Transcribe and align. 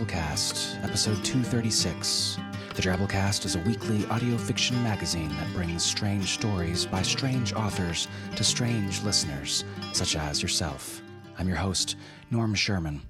Drabblecast, 0.00 0.82
episode 0.82 1.22
236. 1.22 2.38
The 2.74 2.80
Drabblecast 2.80 3.44
is 3.44 3.56
a 3.56 3.58
weekly 3.60 4.06
audio 4.06 4.38
fiction 4.38 4.82
magazine 4.82 5.28
that 5.28 5.52
brings 5.52 5.84
strange 5.84 6.30
stories 6.30 6.86
by 6.86 7.02
strange 7.02 7.52
authors 7.52 8.08
to 8.34 8.42
strange 8.42 9.02
listeners, 9.02 9.62
such 9.92 10.16
as 10.16 10.40
yourself. 10.40 11.02
I'm 11.38 11.46
your 11.46 11.58
host, 11.58 11.96
Norm 12.30 12.54
Sherman. 12.54 13.02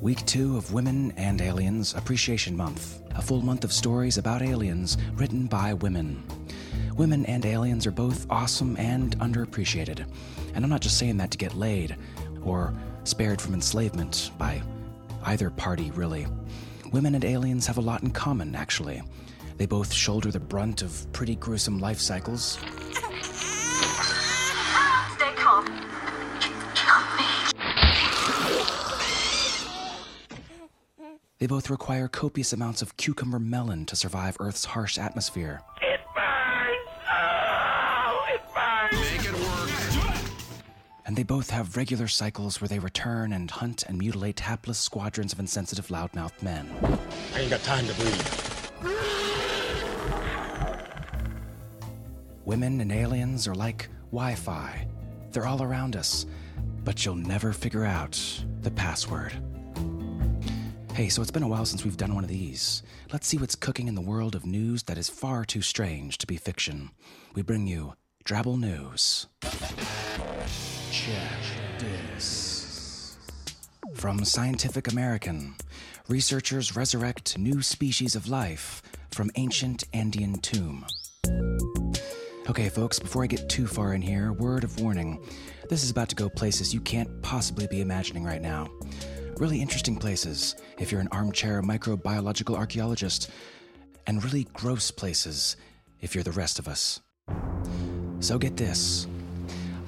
Week 0.00 0.24
two 0.24 0.56
of 0.56 0.72
Women 0.72 1.12
and 1.18 1.42
Aliens 1.42 1.92
Appreciation 1.92 2.56
Month, 2.56 3.02
a 3.14 3.20
full 3.20 3.42
month 3.42 3.62
of 3.62 3.70
stories 3.70 4.16
about 4.16 4.40
aliens 4.40 4.96
written 5.16 5.48
by 5.48 5.74
women. 5.74 6.24
Women 6.96 7.26
and 7.26 7.44
aliens 7.44 7.86
are 7.86 7.90
both 7.90 8.26
awesome 8.30 8.74
and 8.78 9.18
underappreciated. 9.18 10.10
And 10.54 10.64
I'm 10.64 10.70
not 10.70 10.80
just 10.80 10.96
saying 10.96 11.18
that 11.18 11.30
to 11.32 11.38
get 11.38 11.56
laid 11.56 11.94
or 12.42 12.72
spared 13.04 13.38
from 13.38 13.52
enslavement 13.52 14.30
by 14.38 14.62
either 15.24 15.50
party, 15.50 15.90
really. 15.92 16.26
Women 16.92 17.14
and 17.14 17.24
aliens 17.24 17.66
have 17.66 17.78
a 17.78 17.80
lot 17.82 18.02
in 18.02 18.10
common, 18.10 18.54
actually. 18.54 19.02
They 19.56 19.66
both 19.66 19.92
shoulder 19.92 20.30
the 20.30 20.40
brunt 20.40 20.82
of 20.82 21.06
pretty 21.12 21.36
gruesome 21.36 21.78
life 21.78 22.00
cycles. 22.00 22.58
Stay 25.16 25.32
calm. 25.36 25.66
They 31.38 31.46
both 31.46 31.70
require 31.70 32.06
copious 32.06 32.52
amounts 32.52 32.82
of 32.82 32.98
cucumber 32.98 33.38
melon 33.38 33.86
to 33.86 33.96
survive 33.96 34.36
Earth's 34.40 34.66
harsh 34.66 34.98
atmosphere. 34.98 35.62
And 41.10 41.16
they 41.16 41.24
both 41.24 41.50
have 41.50 41.76
regular 41.76 42.06
cycles 42.06 42.60
where 42.60 42.68
they 42.68 42.78
return 42.78 43.32
and 43.32 43.50
hunt 43.50 43.82
and 43.88 43.98
mutilate 43.98 44.38
hapless 44.38 44.78
squadrons 44.78 45.32
of 45.32 45.40
insensitive 45.40 45.88
loudmouthed 45.88 46.40
men. 46.40 46.70
I 47.34 47.40
ain't 47.40 47.50
got 47.50 47.64
time 47.64 47.84
to 47.88 47.94
breathe. 47.94 48.28
Women 52.44 52.80
and 52.80 52.92
aliens 52.92 53.48
are 53.48 53.56
like 53.56 53.88
Wi 54.12 54.36
Fi. 54.36 54.86
They're 55.32 55.48
all 55.48 55.64
around 55.64 55.96
us, 55.96 56.26
but 56.84 57.04
you'll 57.04 57.16
never 57.16 57.52
figure 57.52 57.84
out 57.84 58.16
the 58.62 58.70
password. 58.70 59.32
Hey, 60.94 61.08
so 61.08 61.22
it's 61.22 61.32
been 61.32 61.42
a 61.42 61.48
while 61.48 61.66
since 61.66 61.84
we've 61.84 61.96
done 61.96 62.14
one 62.14 62.22
of 62.22 62.30
these. 62.30 62.84
Let's 63.12 63.26
see 63.26 63.36
what's 63.36 63.56
cooking 63.56 63.88
in 63.88 63.96
the 63.96 64.00
world 64.00 64.36
of 64.36 64.46
news 64.46 64.84
that 64.84 64.96
is 64.96 65.08
far 65.08 65.44
too 65.44 65.60
strange 65.60 66.18
to 66.18 66.26
be 66.28 66.36
fiction. 66.36 66.92
We 67.34 67.42
bring 67.42 67.66
you 67.66 67.94
Drabble 68.24 68.60
News. 68.60 69.26
Check 71.10 71.80
this. 71.80 73.16
From 73.94 74.24
Scientific 74.24 74.92
American, 74.92 75.56
researchers 76.06 76.76
resurrect 76.76 77.36
new 77.36 77.62
species 77.62 78.14
of 78.14 78.28
life 78.28 78.80
from 79.10 79.28
ancient 79.34 79.82
Andean 79.92 80.38
tomb. 80.38 80.86
Okay, 82.48 82.68
folks, 82.68 83.00
before 83.00 83.24
I 83.24 83.26
get 83.26 83.48
too 83.48 83.66
far 83.66 83.92
in 83.94 84.02
here, 84.02 84.32
word 84.32 84.62
of 84.62 84.80
warning. 84.80 85.20
This 85.68 85.82
is 85.82 85.90
about 85.90 86.08
to 86.10 86.16
go 86.16 86.28
places 86.28 86.72
you 86.72 86.80
can't 86.80 87.22
possibly 87.22 87.66
be 87.66 87.80
imagining 87.80 88.22
right 88.22 88.42
now. 88.42 88.68
Really 89.36 89.60
interesting 89.60 89.96
places 89.96 90.54
if 90.78 90.92
you're 90.92 91.00
an 91.00 91.08
armchair 91.10 91.60
microbiological 91.60 92.56
archaeologist, 92.56 93.30
and 94.06 94.22
really 94.22 94.46
gross 94.52 94.92
places 94.92 95.56
if 96.00 96.14
you're 96.14 96.24
the 96.24 96.30
rest 96.30 96.60
of 96.60 96.68
us. 96.68 97.00
So 98.20 98.38
get 98.38 98.56
this. 98.56 99.08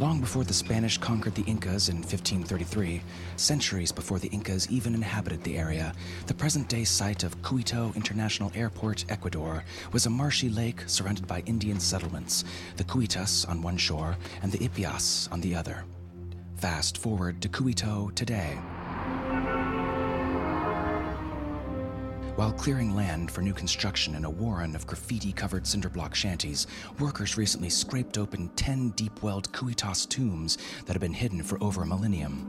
Long 0.02 0.18
before 0.18 0.42
the 0.42 0.52
Spanish 0.52 0.98
conquered 0.98 1.36
the 1.36 1.44
Incas 1.44 1.88
in 1.88 1.98
1533, 1.98 3.00
centuries 3.36 3.92
before 3.92 4.18
the 4.18 4.26
Incas 4.30 4.68
even 4.68 4.96
inhabited 4.96 5.44
the 5.44 5.56
area, 5.56 5.94
the 6.26 6.34
present 6.34 6.68
day 6.68 6.82
site 6.82 7.22
of 7.22 7.40
Quito 7.42 7.92
International 7.94 8.50
Airport, 8.56 9.04
Ecuador, 9.10 9.62
was 9.92 10.06
a 10.06 10.10
marshy 10.10 10.48
lake 10.48 10.82
surrounded 10.88 11.28
by 11.28 11.44
Indian 11.46 11.78
settlements, 11.78 12.42
the 12.78 12.82
Cuitas 12.82 13.48
on 13.48 13.62
one 13.62 13.76
shore 13.76 14.16
and 14.42 14.50
the 14.50 14.58
Ipias 14.58 15.30
on 15.30 15.40
the 15.40 15.54
other. 15.54 15.84
Fast 16.56 16.98
forward 16.98 17.40
to 17.40 17.48
Quito 17.48 18.10
today. 18.16 18.58
While 22.37 22.53
clearing 22.53 22.97
land 22.97 23.31
for 23.31 23.43
new 23.43 23.53
construction 23.53 24.15
in 24.15 24.25
a 24.25 24.31
warren 24.31 24.75
of 24.75 24.87
graffiti 24.87 25.32
covered 25.32 25.65
cinderblock 25.65 26.15
shanties, 26.15 26.66
workers 26.98 27.37
recently 27.37 27.69
scraped 27.69 28.16
open 28.16 28.48
10 28.56 28.91
deep 28.91 29.22
welled 29.22 29.53
Cuitas 29.53 30.06
tombs 30.09 30.56
that 30.87 30.94
had 30.94 31.00
been 31.00 31.12
hidden 31.12 31.43
for 31.43 31.62
over 31.62 31.82
a 31.82 31.87
millennium. 31.87 32.48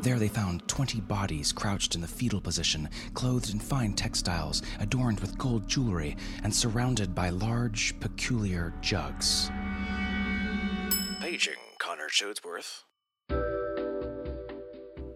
There 0.00 0.18
they 0.18 0.26
found 0.26 0.66
20 0.66 1.00
bodies 1.02 1.52
crouched 1.52 1.94
in 1.94 2.00
the 2.00 2.08
fetal 2.08 2.40
position, 2.40 2.88
clothed 3.14 3.52
in 3.52 3.60
fine 3.60 3.92
textiles, 3.92 4.62
adorned 4.80 5.20
with 5.20 5.38
gold 5.38 5.68
jewelry, 5.68 6.16
and 6.42 6.52
surrounded 6.52 7.14
by 7.14 7.30
large, 7.30 7.98
peculiar 8.00 8.74
jugs. 8.80 9.48
Paging 11.20 11.54
Connor 11.78 12.08
Shadesworth. 12.08 12.82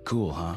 Cool, 0.05 0.33
huh? 0.33 0.55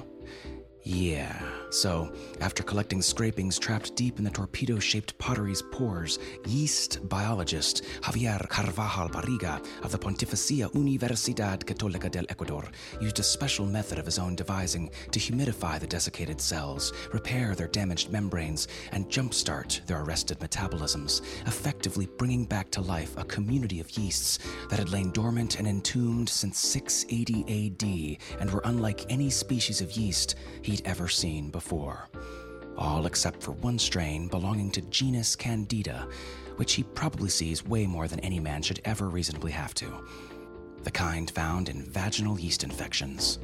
Yeah. 0.84 1.42
So, 1.72 2.12
after 2.42 2.64
collecting 2.64 3.00
scrapings 3.00 3.60
trapped 3.60 3.96
deep 3.96 4.18
in 4.18 4.24
the 4.24 4.32
torpedo 4.32 4.80
shaped 4.80 5.16
pottery's 5.20 5.62
pores, 5.62 6.18
yeast 6.48 7.08
biologist 7.08 7.84
Javier 8.02 8.50
Carvajal 8.50 9.10
Barriga 9.10 9.64
of 9.84 9.92
the 9.92 10.00
Pontificia 10.00 10.72
Universidad 10.74 11.64
Católica 11.64 12.10
del 12.10 12.26
Ecuador 12.30 12.66
used 13.00 13.20
a 13.20 13.24
special 13.24 13.68
method 13.68 14.00
of 14.00 14.06
his 14.06 14.18
own 14.18 14.36
devising 14.36 14.90
to 15.12 15.20
humidify 15.20 15.80
the 15.80 15.86
desiccated 15.86 16.42
cells, 16.42 16.92
repair 17.14 17.54
their 17.54 17.68
damaged 17.68 18.12
membranes, 18.12 18.68
and 18.92 19.08
jumpstart 19.08 19.86
their 19.86 20.02
arrested 20.02 20.40
metabolisms, 20.40 21.22
effectively 21.46 22.08
bringing 22.18 22.46
back 22.46 22.72
to 22.72 22.82
life 22.82 23.16
a 23.18 23.24
community 23.26 23.80
of 23.80 23.96
yeasts 23.96 24.40
that 24.70 24.80
had 24.80 24.90
lain 24.90 25.12
dormant 25.12 25.60
and 25.60 25.68
entombed 25.68 26.30
since 26.30 26.58
680 26.58 28.18
AD 28.24 28.42
and 28.42 28.50
were 28.50 28.62
unlike 28.66 29.06
any 29.12 29.30
species 29.30 29.82
of 29.82 29.92
yeast 29.92 30.36
he'd 30.64 30.82
ever 30.86 31.08
seen 31.08 31.52
before. 31.52 31.59
All 32.78 33.06
except 33.06 33.44
for 33.44 33.52
one 33.52 33.78
strain 33.78 34.28
belonging 34.28 34.72
to 34.72 34.82
genus 34.82 35.36
Candida, 35.36 36.08
which 36.56 36.74
he 36.74 36.84
probably 36.84 37.30
sees 37.30 37.66
way 37.66 37.86
more 37.86 38.08
than 38.08 38.20
any 38.22 38.40
man 38.40 38.62
should 38.62 38.82
ever 38.86 39.10
reasonably 39.10 39.52
have 39.52 39.74
to. 39.76 39.92
The 40.84 40.92
kind 40.92 41.30
found 41.30 41.70
in 41.70 41.84
vaginal 41.84 42.40
yeast 42.40 42.64
infections. 42.64 43.40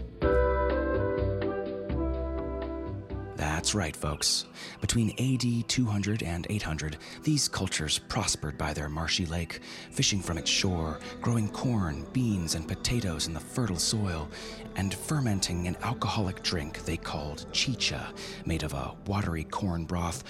That's 3.66 3.74
right, 3.74 3.96
folks. 3.96 4.46
Between 4.80 5.10
AD 5.18 5.68
200 5.68 6.22
and 6.22 6.46
800, 6.52 6.98
these 7.24 7.48
cultures 7.48 7.98
prospered 7.98 8.60
by 8.60 8.74
their 8.74 8.90
marshy 8.90 9.26
lake, 9.26 9.60
fishing 9.90 10.22
from 10.22 10.38
its 10.38 10.52
shore, 10.52 11.00
growing 11.20 11.50
corn, 11.50 12.06
beans, 12.14 12.54
and 12.54 12.68
potatoes 12.68 13.26
in 13.26 13.34
the 13.34 13.40
fertile 13.40 13.80
soil, 13.80 14.30
and 14.76 14.94
fermenting 14.94 15.68
an 15.68 15.78
alcoholic 15.82 16.44
drink 16.44 16.86
they 16.86 16.96
called 16.96 17.48
chicha, 17.52 18.14
made 18.46 18.62
of 18.62 18.74
a 18.74 18.94
watery 19.08 19.46
corn 19.46 19.86
broth, 19.86 20.24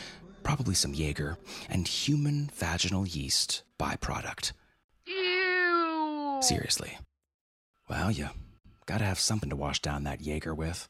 probably 0.43 0.73
some 0.73 0.93
Jaeger, 0.93 1.37
and 1.69 1.89
human 1.89 2.49
vaginal 2.53 3.05
yeast 3.05 3.63
byproduct. 3.77 4.53
Seriously. 6.41 6.97
Well, 7.89 8.11
you 8.11 8.29
gotta 8.85 9.03
have 9.03 9.19
something 9.19 9.49
to 9.49 9.57
wash 9.57 9.81
down 9.81 10.05
that 10.05 10.21
Jaeger 10.21 10.55
with. 10.55 10.87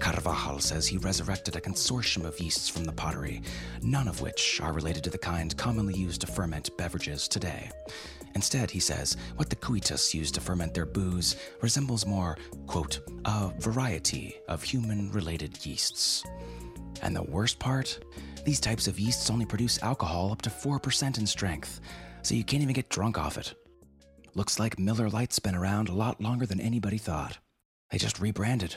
Carvajal 0.00 0.58
says 0.60 0.86
he 0.86 0.96
resurrected 0.96 1.56
a 1.56 1.60
consortium 1.60 2.24
of 2.24 2.40
yeasts 2.40 2.68
from 2.68 2.84
the 2.84 2.92
pottery, 2.92 3.42
none 3.82 4.08
of 4.08 4.20
which 4.20 4.60
are 4.60 4.72
related 4.72 5.04
to 5.04 5.10
the 5.10 5.18
kind 5.18 5.56
commonly 5.56 5.94
used 5.94 6.22
to 6.22 6.26
ferment 6.26 6.76
beverages 6.76 7.28
today. 7.28 7.70
Instead, 8.34 8.70
he 8.70 8.80
says, 8.80 9.16
what 9.36 9.50
the 9.50 9.56
Cuitas 9.56 10.14
use 10.14 10.30
to 10.30 10.40
ferment 10.40 10.72
their 10.72 10.86
booze 10.86 11.36
resembles 11.60 12.06
more, 12.06 12.38
quote, 12.66 13.00
a 13.24 13.52
variety 13.58 14.36
of 14.48 14.62
human 14.62 15.10
related 15.12 15.64
yeasts. 15.66 16.24
And 17.02 17.14
the 17.14 17.22
worst 17.22 17.58
part? 17.58 17.98
These 18.44 18.60
types 18.60 18.86
of 18.86 18.98
yeasts 18.98 19.30
only 19.30 19.46
produce 19.46 19.82
alcohol 19.82 20.32
up 20.32 20.42
to 20.42 20.50
4% 20.50 21.18
in 21.18 21.26
strength, 21.26 21.80
so 22.22 22.34
you 22.34 22.44
can't 22.44 22.62
even 22.62 22.74
get 22.74 22.88
drunk 22.88 23.18
off 23.18 23.36
it. 23.36 23.54
Looks 24.34 24.58
like 24.58 24.78
Miller 24.78 25.10
Lite's 25.10 25.38
been 25.40 25.54
around 25.54 25.88
a 25.88 25.94
lot 25.94 26.20
longer 26.20 26.46
than 26.46 26.60
anybody 26.60 26.98
thought. 26.98 27.38
They 27.90 27.98
just 27.98 28.20
rebranded. 28.20 28.76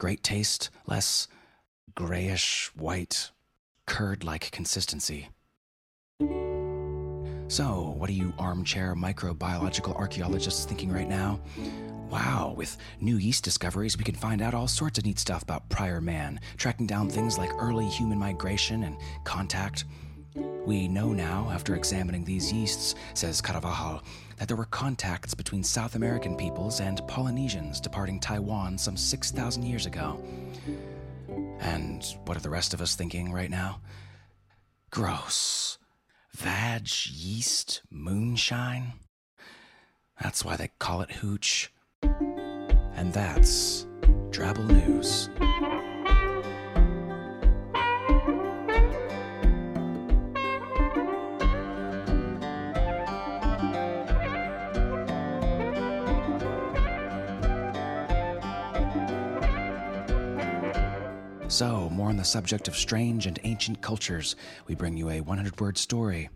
Great 0.00 0.22
taste, 0.22 0.70
less 0.86 1.28
grayish, 1.94 2.70
white, 2.74 3.32
curd 3.86 4.24
like 4.24 4.50
consistency. 4.50 5.28
So, 7.48 7.94
what 7.98 8.08
are 8.08 8.14
you 8.14 8.32
armchair 8.38 8.94
microbiological 8.94 9.94
archaeologists 9.94 10.64
thinking 10.64 10.90
right 10.90 11.06
now? 11.06 11.38
Wow, 12.08 12.54
with 12.56 12.78
new 12.98 13.18
yeast 13.18 13.44
discoveries, 13.44 13.98
we 13.98 14.04
can 14.04 14.14
find 14.14 14.40
out 14.40 14.54
all 14.54 14.68
sorts 14.68 14.98
of 14.98 15.04
neat 15.04 15.18
stuff 15.18 15.42
about 15.42 15.68
prior 15.68 16.00
man, 16.00 16.40
tracking 16.56 16.86
down 16.86 17.10
things 17.10 17.36
like 17.36 17.50
early 17.58 17.86
human 17.86 18.18
migration 18.18 18.84
and 18.84 18.96
contact. 19.24 19.84
We 20.64 20.88
know 20.88 21.12
now, 21.12 21.50
after 21.52 21.74
examining 21.74 22.24
these 22.24 22.50
yeasts, 22.50 22.94
says 23.12 23.42
Carvajal, 23.42 24.02
that 24.40 24.48
there 24.48 24.56
were 24.56 24.64
contacts 24.64 25.34
between 25.34 25.62
South 25.62 25.96
American 25.96 26.34
peoples 26.34 26.80
and 26.80 27.06
Polynesians 27.06 27.78
departing 27.78 28.18
Taiwan 28.18 28.78
some 28.78 28.96
6,000 28.96 29.62
years 29.62 29.84
ago. 29.84 30.18
And 31.60 32.02
what 32.24 32.38
are 32.38 32.40
the 32.40 32.48
rest 32.48 32.72
of 32.72 32.80
us 32.80 32.94
thinking 32.94 33.32
right 33.34 33.50
now? 33.50 33.82
Gross. 34.90 35.76
Vag 36.34 36.88
yeast 37.10 37.82
moonshine? 37.90 38.94
That's 40.22 40.42
why 40.42 40.56
they 40.56 40.70
call 40.78 41.02
it 41.02 41.12
hooch. 41.12 41.70
And 42.02 43.12
that's 43.12 43.86
Drabble 44.30 44.66
News. 44.68 45.28
So, 61.60 61.90
more 61.90 62.08
on 62.08 62.16
the 62.16 62.24
subject 62.24 62.68
of 62.68 62.74
strange 62.74 63.26
and 63.26 63.38
ancient 63.44 63.82
cultures, 63.82 64.34
we 64.66 64.74
bring 64.74 64.96
you 64.96 65.10
a 65.10 65.20
100 65.20 65.60
word 65.60 65.76
story. 65.76 66.30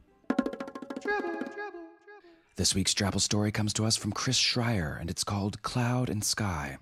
This 2.56 2.74
week's 2.74 2.92
Drabble 2.92 3.22
story 3.22 3.50
comes 3.50 3.72
to 3.72 3.86
us 3.86 3.96
from 3.96 4.12
Chris 4.12 4.38
Schreier, 4.38 5.00
and 5.00 5.08
it's 5.08 5.24
called 5.24 5.62
Cloud 5.62 6.10
and 6.10 6.22
Sky. 6.22 6.76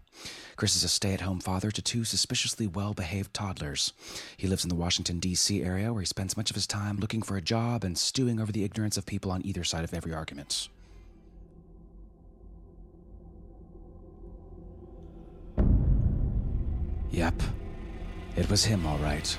Chris 0.57 0.75
is 0.75 0.83
a 0.83 0.89
stay 0.89 1.15
at 1.15 1.21
home 1.21 1.39
father 1.39 1.71
to 1.71 1.81
two 1.81 2.03
suspiciously 2.03 2.67
well 2.67 2.95
behaved 2.95 3.33
toddlers. 3.33 3.93
He 4.37 4.49
lives 4.49 4.65
in 4.65 4.71
the 4.71 4.75
Washington, 4.75 5.21
D.C. 5.21 5.63
area 5.63 5.93
where 5.93 6.03
he 6.03 6.07
spends 6.07 6.37
much 6.37 6.51
of 6.51 6.57
his 6.57 6.67
time 6.67 6.97
looking 6.97 7.23
for 7.23 7.37
a 7.37 7.41
job 7.41 7.85
and 7.85 7.97
stewing 7.97 8.41
over 8.41 8.51
the 8.51 8.65
ignorance 8.65 8.97
of 8.97 9.07
people 9.07 9.31
on 9.31 9.47
either 9.47 9.63
side 9.63 9.85
of 9.85 9.95
every 9.95 10.13
argument. 10.13 10.69
Yep, 17.13 17.41
it 18.37 18.49
was 18.51 18.65
him, 18.65 18.87
all 18.87 18.99
right. 18.99 19.37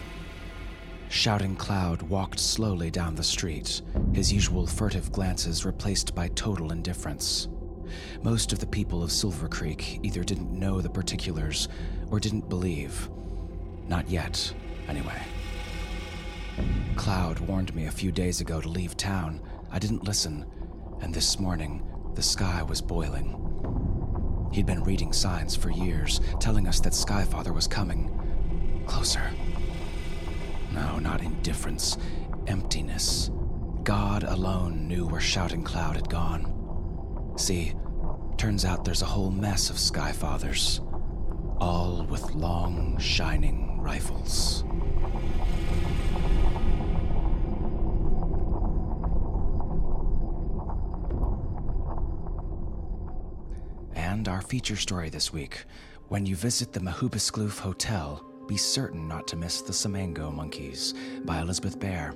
Shouting 1.10 1.56
Cloud 1.56 2.02
walked 2.04 2.40
slowly 2.40 2.90
down 2.90 3.16
the 3.16 3.24
street, 3.24 3.82
his 4.14 4.34
usual 4.34 4.66
furtive 4.66 5.12
glances 5.12 5.66
replaced 5.66 6.16
by 6.16 6.30
total 6.30 6.72
indifference. 6.72 7.48
Most 8.24 8.52
of 8.52 8.60
the 8.60 8.66
people 8.66 9.04
of 9.04 9.12
Silver 9.12 9.48
Creek 9.48 10.00
either 10.02 10.24
didn't 10.24 10.52
know 10.52 10.82
the 10.82 10.90
particulars 10.90 11.70
or 12.10 12.20
didn't 12.20 12.50
believe. 12.50 13.10
Not 13.88 14.10
yet, 14.10 14.54
anyway. 14.88 15.22
Cloud 16.96 17.40
warned 17.40 17.76
me 17.76 17.86
a 17.86 17.92
few 17.92 18.12
days 18.12 18.42
ago 18.42 18.62
to 18.62 18.70
leave 18.70 18.98
town. 18.98 19.42
I 19.72 19.80
didn't 19.80 20.06
listen, 20.06 20.46
and 21.02 21.14
this 21.14 21.40
morning, 21.40 21.84
the 22.16 22.22
sky 22.22 22.64
was 22.64 22.82
boiling. 22.82 23.40
He'd 24.52 24.66
been 24.66 24.84
reading 24.84 25.14
signs 25.14 25.56
for 25.56 25.72
years, 25.72 26.22
telling 26.40 26.68
us 26.68 26.80
that 26.82 26.94
Skyfather 26.94 27.54
was 27.54 27.68
coming. 27.68 28.23
Closer. 28.86 29.32
No, 30.72 31.00
not 31.00 31.22
indifference, 31.22 31.98
emptiness. 32.48 33.32
God 33.84 34.24
alone 34.24 34.88
knew 34.88 35.06
where 35.06 35.22
Shouting 35.22 35.64
Cloud 35.64 35.96
had 35.96 36.10
gone. 36.10 37.34
See, 37.38 37.74
turns 38.38 38.66
out 38.66 38.86
there's 38.86 39.02
a 39.02 39.06
whole 39.06 39.32
mess 39.32 39.70
of 39.70 39.76
Skyfathers, 39.76 40.80
all 41.60 42.06
with 42.10 42.34
long, 42.34 42.98
shining 42.98 43.80
rifles. 43.82 44.64
And 53.96 54.28
our 54.28 54.42
feature 54.42 54.76
story 54.76 55.10
this 55.10 55.34
week 55.34 55.66
when 56.08 56.26
you 56.26 56.36
visit 56.36 56.74
the 56.74 56.80
Magoebaskloof 56.80 57.60
Hotel, 57.60 58.24
be 58.48 58.58
certain 58.58 59.08
not 59.08 59.28
to 59.28 59.36
miss 59.36 59.62
The 59.62 59.72
Samango 59.72 60.34
Monkeys 60.34 60.94
by 61.24 61.40
Elizabeth 61.40 61.80
Bear. 61.80 62.14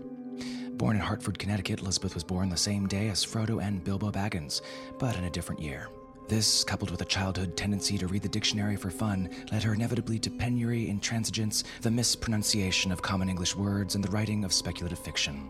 Born 0.73 0.95
in 0.95 1.01
Hartford, 1.01 1.39
Connecticut, 1.39 1.79
Elizabeth 1.79 2.13
was 2.13 2.23
born 2.23 2.49
the 2.49 2.57
same 2.57 2.87
day 2.87 3.09
as 3.09 3.25
Frodo 3.25 3.63
and 3.63 3.83
Bilbo 3.83 4.11
Baggins, 4.11 4.61
but 4.99 5.15
in 5.15 5.23
a 5.23 5.29
different 5.29 5.61
year. 5.61 5.87
This, 6.27 6.65
coupled 6.65 6.91
with 6.91 7.01
a 7.01 7.05
childhood 7.05 7.55
tendency 7.55 7.97
to 7.97 8.07
read 8.07 8.21
the 8.21 8.27
dictionary 8.27 8.75
for 8.75 8.89
fun, 8.89 9.29
led 9.51 9.63
her 9.63 9.73
inevitably 9.73 10.19
to 10.19 10.29
penury, 10.29 10.87
intransigence, 10.87 11.63
the 11.81 11.89
mispronunciation 11.89 12.91
of 12.91 13.01
common 13.01 13.29
English 13.29 13.55
words, 13.55 13.95
and 13.95 14.03
the 14.03 14.11
writing 14.11 14.43
of 14.43 14.51
speculative 14.51 14.99
fiction. 14.99 15.49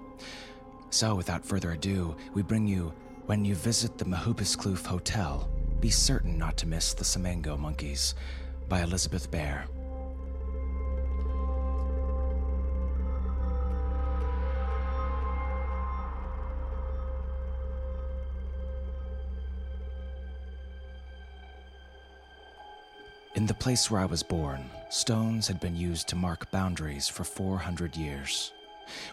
So, 0.92 1.16
without 1.16 1.44
further 1.44 1.72
ado, 1.72 2.16
we 2.36 2.44
bring 2.44 2.68
you 2.68 2.94
When 3.26 3.44
You 3.44 3.56
Visit 3.56 3.98
the 3.98 4.06
Magoebaskloof 4.06 4.86
Hotel, 4.86 5.50
Be 5.80 5.90
Certain 5.90 6.38
Not 6.38 6.56
to 6.58 6.68
Miss 6.68 6.94
the 6.94 7.04
Samango 7.04 7.58
Monkeys 7.58 8.14
by 8.70 8.84
Elizabeth 8.84 9.32
Bear. 9.32 9.66
In 23.38 23.46
the 23.46 23.54
place 23.54 23.92
where 23.92 24.02
I 24.02 24.06
was 24.06 24.24
born, 24.24 24.68
stones 24.90 25.48
had 25.48 25.60
been 25.60 25.76
used 25.76 26.08
to 26.08 26.16
mark 26.16 26.50
boundaries 26.50 27.08
for 27.08 27.24
400 27.24 27.96
years. 27.96 28.52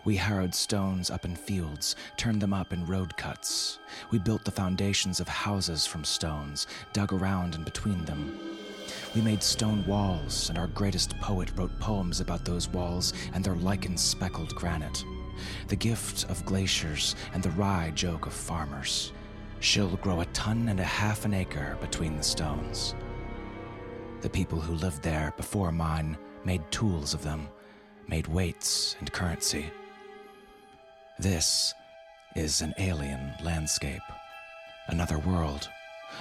We 0.06 0.16
harrowed 0.16 0.54
stones 0.54 1.10
up 1.10 1.26
in 1.26 1.36
fields, 1.36 1.94
turned 2.16 2.40
them 2.40 2.54
up 2.54 2.72
in 2.72 2.86
road 2.86 3.18
cuts. 3.18 3.78
We 4.10 4.18
built 4.18 4.42
the 4.46 4.50
foundations 4.50 5.20
of 5.20 5.28
houses 5.28 5.84
from 5.84 6.04
stones, 6.04 6.66
dug 6.94 7.12
around 7.12 7.54
and 7.54 7.66
between 7.66 8.02
them. 8.06 8.40
We 9.14 9.20
made 9.20 9.42
stone 9.42 9.84
walls, 9.86 10.48
and 10.48 10.56
our 10.56 10.68
greatest 10.68 11.20
poet 11.20 11.52
wrote 11.54 11.78
poems 11.78 12.20
about 12.20 12.46
those 12.46 12.66
walls 12.66 13.12
and 13.34 13.44
their 13.44 13.56
lichen 13.56 13.98
speckled 13.98 14.54
granite. 14.54 15.04
The 15.68 15.76
gift 15.76 16.30
of 16.30 16.46
glaciers 16.46 17.14
and 17.34 17.42
the 17.42 17.50
wry 17.50 17.92
joke 17.94 18.24
of 18.24 18.32
farmers. 18.32 19.12
She'll 19.60 19.98
grow 19.98 20.22
a 20.22 20.26
ton 20.26 20.70
and 20.70 20.80
a 20.80 20.84
half 20.84 21.26
an 21.26 21.34
acre 21.34 21.76
between 21.82 22.16
the 22.16 22.22
stones. 22.22 22.94
The 24.24 24.30
people 24.30 24.58
who 24.58 24.72
lived 24.72 25.02
there 25.02 25.34
before 25.36 25.70
mine 25.70 26.16
made 26.46 26.62
tools 26.70 27.12
of 27.12 27.22
them, 27.22 27.46
made 28.08 28.26
weights 28.26 28.96
and 28.98 29.12
currency. 29.12 29.70
This 31.18 31.74
is 32.34 32.62
an 32.62 32.72
alien 32.78 33.34
landscape, 33.42 34.00
another 34.86 35.18
world, 35.18 35.68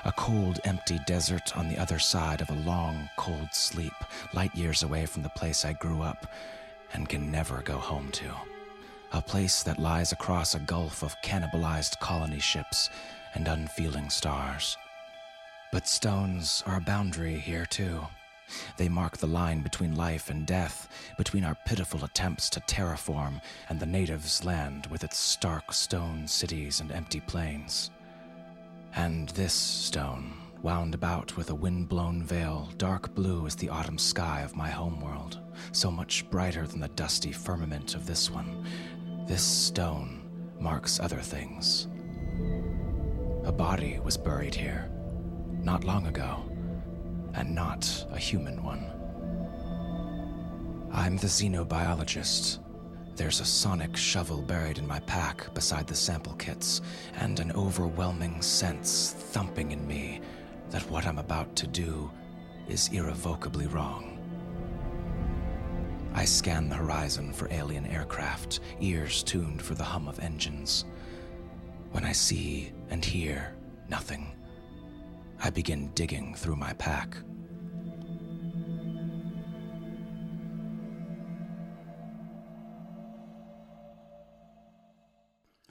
a 0.04 0.12
cold, 0.12 0.60
empty 0.66 1.00
desert 1.08 1.56
on 1.56 1.70
the 1.70 1.78
other 1.78 1.98
side 1.98 2.42
of 2.42 2.50
a 2.50 2.62
long, 2.66 3.10
cold 3.16 3.48
sleep, 3.54 3.94
light 4.34 4.54
years 4.54 4.84
away 4.84 5.06
from 5.06 5.24
the 5.24 5.30
place 5.30 5.64
I 5.64 5.72
grew 5.72 6.02
up 6.02 6.28
and 6.92 7.08
can 7.08 7.32
never 7.32 7.62
go 7.62 7.78
home 7.78 8.12
to. 8.12 8.36
A 9.14 9.22
place 9.22 9.64
that 9.64 9.80
lies 9.80 10.12
across 10.12 10.56
a 10.56 10.60
gulf 10.60 11.04
of 11.04 11.16
cannibalized 11.24 12.02
colony 12.02 12.40
ships 12.40 12.90
and 13.34 13.48
unfeeling 13.48 14.10
stars. 14.10 14.76
But 15.74 15.88
stones 15.88 16.62
are 16.68 16.78
a 16.78 16.82
boundary 16.82 17.40
here, 17.40 17.66
too. 17.66 18.00
They 18.78 18.90
mark 18.90 19.18
the 19.18 19.26
line 19.26 19.64
between 19.64 19.96
life 19.96 20.30
and 20.30 20.46
death, 20.46 20.88
between 21.18 21.44
our 21.44 21.58
pitiful 21.66 22.06
attempts 22.06 22.48
to 22.52 22.60
terraform 22.60 23.42
and 23.70 23.80
the 23.80 23.88
natives' 23.88 24.46
land 24.46 24.86
with 24.92 25.04
its 25.04 25.18
stark 25.18 25.74
stone 25.74 26.28
cities 26.28 26.80
and 26.80 26.92
empty 26.92 27.22
plains. 27.22 27.90
And 28.96 29.30
this 29.30 29.56
stone, 29.56 30.36
wound 30.62 30.94
about 30.94 31.36
with 31.38 31.50
a 31.50 31.56
wind-blown 31.56 32.22
veil, 32.22 32.70
dark 32.78 33.16
blue 33.16 33.48
as 33.48 33.56
the 33.56 33.70
autumn 33.70 33.98
sky 33.98 34.42
of 34.42 34.56
my 34.56 34.70
homeworld, 34.70 35.40
so 35.72 35.90
much 35.90 36.30
brighter 36.30 36.68
than 36.68 36.82
the 36.82 36.90
dusty 36.90 37.32
firmament 37.32 37.96
of 37.96 38.06
this 38.06 38.30
one. 38.30 38.64
This 39.28 39.42
stone 39.44 40.30
marks 40.60 41.00
other 41.00 41.20
things. 41.20 41.88
A 43.44 43.52
body 43.52 44.00
was 44.04 44.18
buried 44.18 44.54
here, 44.54 44.92
not 45.64 45.84
long 45.86 46.08
ago, 46.08 46.44
and 47.34 47.56
not 47.56 48.06
a 48.12 48.18
human 48.18 48.62
one. 48.64 48.86
I'm 50.92 51.18
the 51.18 51.28
xenobiologist, 51.28 52.60
There's 53.16 53.42
a 53.42 53.46
sonic 53.46 53.96
shovel 53.96 54.42
buried 54.42 54.80
in 54.80 54.88
my 54.88 55.00
pack 55.02 55.54
beside 55.54 55.86
the 55.86 55.96
sample 55.96 56.34
kits, 56.34 56.82
and 57.20 57.40
an 57.40 57.52
overwhelming 57.52 58.42
sense 58.42 59.14
thumping 59.16 59.72
in 59.72 59.88
me 59.88 60.20
that 60.72 60.90
what 60.90 61.06
I'm 61.06 61.20
about 61.20 61.56
to 61.58 61.68
do 61.68 62.10
is 62.68 62.90
irrevocably 62.90 63.68
wrong. 63.68 64.18
I 66.16 66.26
scan 66.26 66.70
the 66.70 66.76
horizon 66.76 67.34
for 67.34 67.48
alien 67.52 67.86
aircraft, 67.86 68.62
ears 68.80 69.22
tuned 69.22 69.62
for 69.62 69.76
the 69.76 69.84
hum 69.84 70.08
of 70.08 70.20
engines. 70.20 70.86
When 71.92 72.04
I 72.04 72.14
see 72.14 72.72
and 72.90 73.06
hear 73.06 73.56
nothing, 73.90 74.33
I 75.46 75.50
begin 75.50 75.92
digging 75.94 76.36
through 76.36 76.56
my 76.56 76.72
pack. 76.72 77.18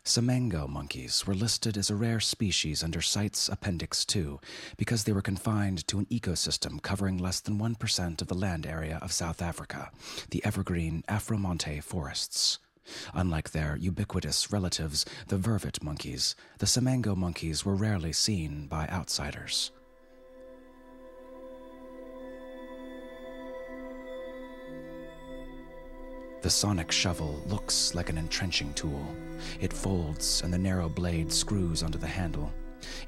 Samango 0.05 0.69
monkeys 0.69 1.27
were 1.27 1.35
listed 1.35 1.79
as 1.79 1.89
a 1.89 1.97
rare 1.97 2.21
species 2.21 2.85
under 2.85 3.01
CITES 3.01 3.49
Appendix 3.49 4.05
2 4.05 4.39
because 4.77 5.05
they 5.05 5.13
were 5.13 5.23
confined 5.23 5.87
to 5.89 5.99
an 5.99 6.07
ecosystem 6.07 6.83
covering 6.83 7.17
less 7.17 7.41
than 7.41 7.59
1% 7.59 8.21
of 8.21 8.29
the 8.29 8.35
land 8.35 8.67
area 8.67 8.99
of 9.01 9.11
South 9.11 9.41
Africa, 9.41 9.91
the 10.29 10.45
evergreen 10.45 11.03
Afromontane 11.09 11.83
forests. 11.83 12.59
Unlike 13.15 13.51
their 13.51 13.77
ubiquitous 13.77 14.53
relatives, 14.53 15.05
the 15.29 15.39
vervet 15.39 15.83
monkeys, 15.83 16.35
the 16.59 16.67
samango 16.67 17.17
monkeys 17.17 17.65
were 17.65 17.75
rarely 17.75 18.13
seen 18.13 18.67
by 18.67 18.89
outsiders. 18.89 19.71
The 26.43 26.51
sonic 26.51 26.91
shovel 26.91 27.41
looks 27.47 27.95
like 27.95 28.11
an 28.11 28.19
entrenching 28.19 28.75
tool. 28.75 29.07
It 29.61 29.73
folds, 29.73 30.43
and 30.43 30.53
the 30.53 30.59
narrow 30.59 30.89
blade 30.89 31.33
screws 31.33 31.85
onto 31.85 31.99
the 31.99 32.09
handle. 32.09 32.53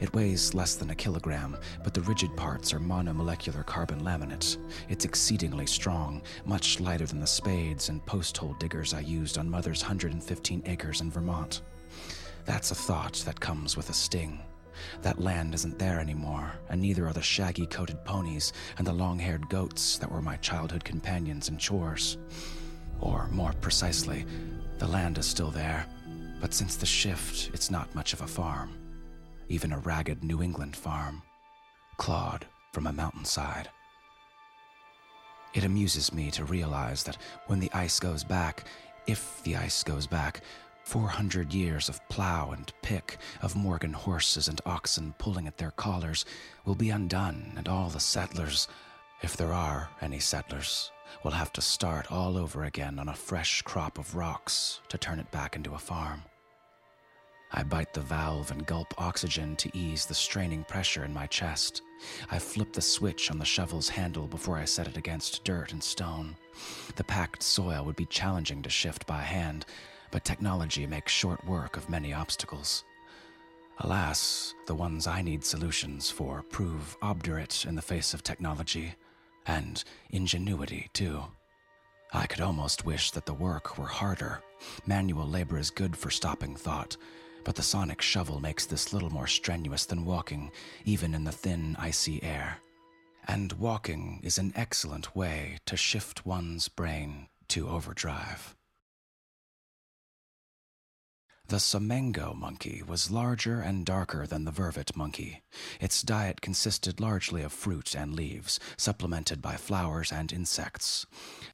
It 0.01 0.15
weighs 0.15 0.55
less 0.55 0.75
than 0.75 0.91
a 0.91 0.95
kilogram, 0.95 1.57
but 1.83 1.95
the 1.95 2.01
rigid 2.03 2.37
parts 2.37 2.73
are 2.73 2.81
monomolecular 2.81 3.65
carbon 3.67 4.01
laminate. 4.03 4.59
It's 4.89 5.05
exceedingly 5.05 5.67
strong, 5.67 6.23
much 6.45 6.81
lighter 6.81 7.07
than 7.07 7.21
the 7.21 7.27
spades 7.27 7.89
and 7.89 8.05
post 8.07 8.37
hole 8.37 8.57
diggers 8.59 8.95
I 8.95 9.01
used 9.01 9.39
on 9.39 9.51
Mother's 9.51 9.83
115 9.83 10.63
acres 10.67 11.01
in 11.01 11.11
Vermont. 11.11 11.63
That's 12.45 12.71
a 12.71 12.75
thought 12.75 13.23
that 13.27 13.41
comes 13.41 13.77
with 13.77 13.91
a 13.91 13.95
sting. 13.95 14.41
That 15.03 15.21
land 15.21 15.55
isn't 15.55 15.79
there 15.79 16.01
anymore, 16.01 16.53
and 16.69 16.81
neither 16.81 17.07
are 17.07 17.13
the 17.13 17.23
shaggy 17.23 17.67
coated 17.67 18.05
ponies 18.05 18.53
and 18.79 18.87
the 18.87 18.93
long 18.93 19.19
haired 19.19 19.49
goats 19.49 19.99
that 19.99 20.11
were 20.11 20.23
my 20.23 20.37
childhood 20.37 20.85
companions 20.85 21.49
in 21.49 21.59
chores. 21.59 22.19
Or, 23.01 23.29
more 23.29 23.53
precisely, 23.61 24.27
the 24.79 24.89
land 24.89 25.19
is 25.19 25.27
still 25.27 25.51
there, 25.51 25.87
but 26.41 26.53
since 26.53 26.77
the 26.77 26.87
shift, 26.87 27.51
it's 27.55 27.71
not 27.71 27.95
much 27.95 28.13
of 28.13 28.21
a 28.21 28.27
farm. 28.27 28.73
Even 29.49 29.73
a 29.73 29.79
ragged 29.79 30.25
New 30.25 30.43
England 30.43 30.77
farm, 30.77 31.23
clawed 31.97 32.47
from 32.73 32.87
a 32.87 32.93
mountainside. 32.93 33.69
It 35.55 35.65
amuses 35.65 36.13
me 36.13 36.31
to 36.33 36.45
realize 36.45 37.05
that 37.05 37.19
when 37.47 37.61
the 37.61 37.71
ice 37.73 38.01
goes 38.01 38.25
back, 38.25 38.65
if 39.07 39.43
the 39.45 39.57
ice 39.57 39.85
goes 39.85 40.07
back, 40.07 40.41
400 40.85 41.55
years 41.55 41.89
of 41.89 42.07
plow 42.09 42.51
and 42.51 42.73
pick, 42.83 43.19
of 43.41 43.57
Morgan 43.57 43.93
horses 43.93 44.49
and 44.49 44.61
oxen 44.67 45.15
pulling 45.19 45.47
at 45.47 45.57
their 45.57 45.71
collars, 45.71 46.25
will 46.65 46.75
be 46.75 46.91
undone, 46.91 47.53
and 47.57 47.69
all 47.69 47.89
the 47.89 48.01
settlers, 48.01 48.69
if 49.23 49.37
there 49.37 49.53
are 49.53 49.89
any 50.03 50.19
settlers, 50.19 50.91
will 51.23 51.31
have 51.31 51.53
to 51.53 51.63
start 51.63 52.11
all 52.11 52.37
over 52.37 52.65
again 52.65 52.99
on 52.99 53.09
a 53.09 53.15
fresh 53.15 53.63
crop 53.63 53.99
of 53.99 54.15
rocks 54.15 54.81
to 54.89 54.99
turn 54.99 55.21
it 55.21 55.31
back 55.31 55.57
into 55.57 55.75
a 55.75 55.79
farm. 55.79 56.23
I 57.57 57.63
bite 57.63 57.95
the 57.95 58.01
valve 58.01 58.51
and 58.51 58.67
gulp 58.67 58.93
oxygen 58.99 59.55
to 59.57 59.71
ease 59.79 60.07
the 60.07 60.15
straining 60.15 60.65
pressure 60.65 61.05
in 61.05 61.15
my 61.15 61.29
chest. 61.29 61.83
I 62.29 62.41
flip 62.41 62.73
the 62.73 62.83
switch 62.83 63.31
on 63.31 63.39
the 63.39 63.45
shovel's 63.45 63.89
handle 63.89 64.27
before 64.27 64.57
I 64.57 64.65
set 64.65 64.89
it 64.89 64.97
against 64.97 65.45
dirt 65.45 65.73
and 65.73 65.83
stone. 65.83 66.35
The 66.97 67.05
packed 67.05 67.45
soil 67.45 67.85
would 67.85 67.95
be 67.95 68.07
challenging 68.07 68.61
to 68.63 68.71
shift 68.71 69.07
by 69.07 69.21
hand, 69.21 69.67
but 70.11 70.25
technology 70.25 70.85
makes 70.85 71.13
short 71.13 71.47
work 71.47 71.77
of 71.77 71.89
many 71.89 72.13
obstacles. 72.13 72.83
Alas, 73.79 74.55
the 74.67 74.75
ones 74.75 75.07
I 75.07 75.23
need 75.23 75.45
solutions 75.45 76.11
for 76.11 76.43
prove 76.43 76.97
obdurate 77.03 77.65
in 77.67 77.77
the 77.77 77.83
face 77.83 78.15
of 78.15 78.25
technology 78.25 78.95
and 79.47 79.83
ingenuity, 80.11 80.91
too. 80.93 81.23
I 82.13 82.27
could 82.27 82.41
almost 82.41 82.85
wish 82.85 83.13
that 83.13 83.27
the 83.27 83.35
work 83.35 83.79
were 83.79 83.87
harder. 83.87 84.43
Manual 84.87 85.29
labor 85.29 85.59
is 85.59 85.71
good 85.71 85.97
for 85.97 86.11
stopping 86.11 86.57
thought, 86.57 86.97
but 87.45 87.55
the 87.55 87.63
sonic 87.63 88.01
shovel 88.01 88.41
makes 88.41 88.67
this 88.67 88.93
little 88.93 89.11
more 89.11 89.27
strenuous 89.27 89.87
than 89.87 90.05
walking, 90.05 90.51
even 90.85 91.15
in 91.15 91.25
the 91.25 91.33
thin, 91.33 91.77
icy 91.79 92.23
air. 92.23 92.59
And 93.29 93.53
walking 93.55 94.21
is 94.23 94.39
an 94.39 94.53
excellent 94.57 95.15
way 95.15 95.59
to 95.67 95.77
shift 95.77 96.27
one's 96.27 96.69
brain 96.69 97.29
to 97.49 97.69
overdrive. 97.69 98.55
The 101.49 101.57
Samango 101.57 102.35
monkey 102.35 102.83
was 102.83 103.11
larger 103.11 103.61
and 103.61 103.85
darker 103.85 104.27
than 104.27 104.47
the 104.47 104.51
vervet 104.51 104.97
monkey. 104.97 105.43
Its 105.79 106.01
diet 106.01 106.41
consisted 106.41 107.01
largely 107.01 107.43
of 107.43 107.53
fruit 107.53 107.95
and 107.95 108.15
leaves, 108.15 108.59
supplemented 108.79 109.43
by 109.43 109.57
flowers 109.57 110.11
and 110.11 110.33
insects. 110.33 111.05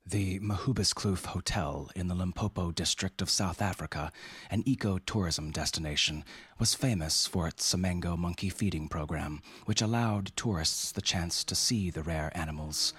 The 0.06 0.38
Magoebaskloof 0.38 1.26
Hotel 1.26 1.90
in 1.96 2.06
the 2.06 2.14
Limpopo 2.14 2.70
district 2.70 3.20
of 3.20 3.28
South 3.28 3.60
Africa, 3.60 4.12
an 4.48 4.62
eco-tourism 4.64 5.50
destination, 5.50 6.24
was 6.60 6.72
famous 6.72 7.26
for 7.26 7.48
its 7.48 7.66
Samango 7.66 8.16
monkey 8.16 8.48
feeding 8.48 8.86
program, 8.86 9.42
which 9.64 9.82
allowed 9.82 10.30
tourists 10.36 10.92
the 10.92 11.02
chance 11.02 11.42
to 11.42 11.56
see 11.56 11.90
the 11.90 12.04
rare 12.04 12.30
animals 12.36 12.94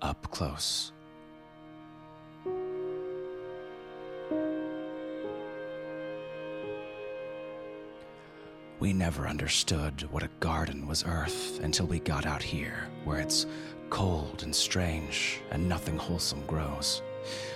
up 0.00 0.30
close. 0.30 0.92
We 8.78 8.92
never 8.92 9.26
understood 9.26 10.06
what 10.10 10.22
a 10.22 10.28
garden 10.38 10.86
was 10.86 11.02
Earth 11.06 11.60
until 11.60 11.86
we 11.86 11.98
got 11.98 12.26
out 12.26 12.42
here, 12.42 12.90
where 13.04 13.20
it's 13.20 13.46
cold 13.88 14.42
and 14.42 14.54
strange 14.54 15.40
and 15.50 15.66
nothing 15.66 15.96
wholesome 15.96 16.44
grows. 16.46 17.00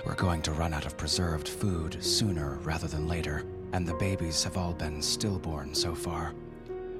We're 0.06 0.14
going 0.14 0.40
to 0.42 0.52
run 0.52 0.72
out 0.72 0.86
of 0.86 0.96
preserved 0.96 1.46
food 1.46 2.02
sooner 2.02 2.54
rather 2.62 2.88
than 2.88 3.06
later, 3.06 3.44
and 3.72 3.86
the 3.86 3.94
babies 3.94 4.42
have 4.44 4.56
all 4.56 4.72
been 4.72 5.02
stillborn 5.02 5.74
so 5.74 5.94
far. 5.94 6.32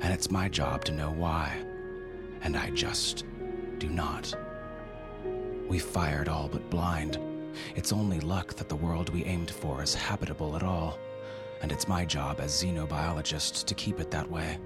And 0.01 0.13
it's 0.13 0.31
my 0.31 0.51
job 0.51 0.85
to 0.85 0.93
know 0.93 1.11
why. 1.13 1.57
And 2.43 2.59
I 2.59 2.69
just 2.71 3.25
do 3.79 3.89
not. 3.89 4.35
We 5.67 5.79
fired 5.79 6.29
all 6.29 6.49
but 6.49 6.69
blind. 6.69 7.19
It's 7.75 7.93
only 7.93 8.21
luck 8.21 8.53
that 8.57 8.69
the 8.69 8.77
world 8.77 9.09
we 9.09 9.25
aimed 9.25 9.51
for 9.51 9.83
is 9.83 9.95
habitable 9.95 10.57
at 10.57 10.63
all 10.63 10.99
and 11.63 11.71
it's 11.71 11.89
my 11.89 12.05
job 12.05 12.41
as 12.41 12.53
xenobiologist 12.53 13.65
to 13.67 13.75
keep 13.75 14.01
it 14.01 14.11
that 14.11 14.31
way, 14.31 14.59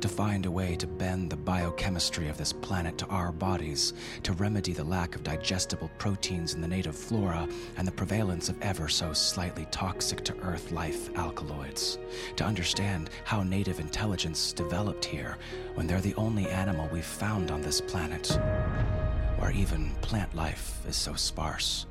to 0.00 0.08
find 0.08 0.46
a 0.46 0.50
way 0.50 0.76
to 0.76 0.86
bend 0.86 1.30
the 1.30 1.36
biochemistry 1.36 2.28
of 2.28 2.36
this 2.36 2.52
planet 2.52 2.98
to 2.98 3.06
our 3.06 3.32
bodies, 3.32 3.94
to 4.22 4.32
remedy 4.34 4.72
the 4.72 4.84
lack 4.84 5.14
of 5.14 5.22
digestible 5.22 5.90
proteins 5.98 6.54
in 6.54 6.60
the 6.60 6.68
native 6.68 6.96
flora 6.96 7.48
and 7.76 7.86
the 7.86 7.92
prevalence 7.92 8.48
of 8.48 8.60
ever 8.62 8.88
so 8.88 9.12
slightly 9.12 9.66
toxic 9.70 10.22
to 10.24 10.36
Earth 10.40 10.70
life 10.72 11.14
alkaloids, 11.16 11.98
to 12.36 12.44
understand 12.44 13.10
how 13.24 13.42
native 13.42 13.80
intelligence 13.80 14.52
developed 14.52 15.04
here 15.04 15.38
when 15.74 15.86
they're 15.86 16.00
the 16.00 16.14
only 16.16 16.48
animal 16.48 16.88
we've 16.92 17.04
found 17.04 17.50
on 17.50 17.62
this 17.62 17.80
planet, 17.80 18.38
where 19.38 19.52
even 19.52 19.90
plant 20.02 20.34
life 20.34 20.80
is 20.86 20.96
so 20.96 21.14
sparse. 21.14 21.86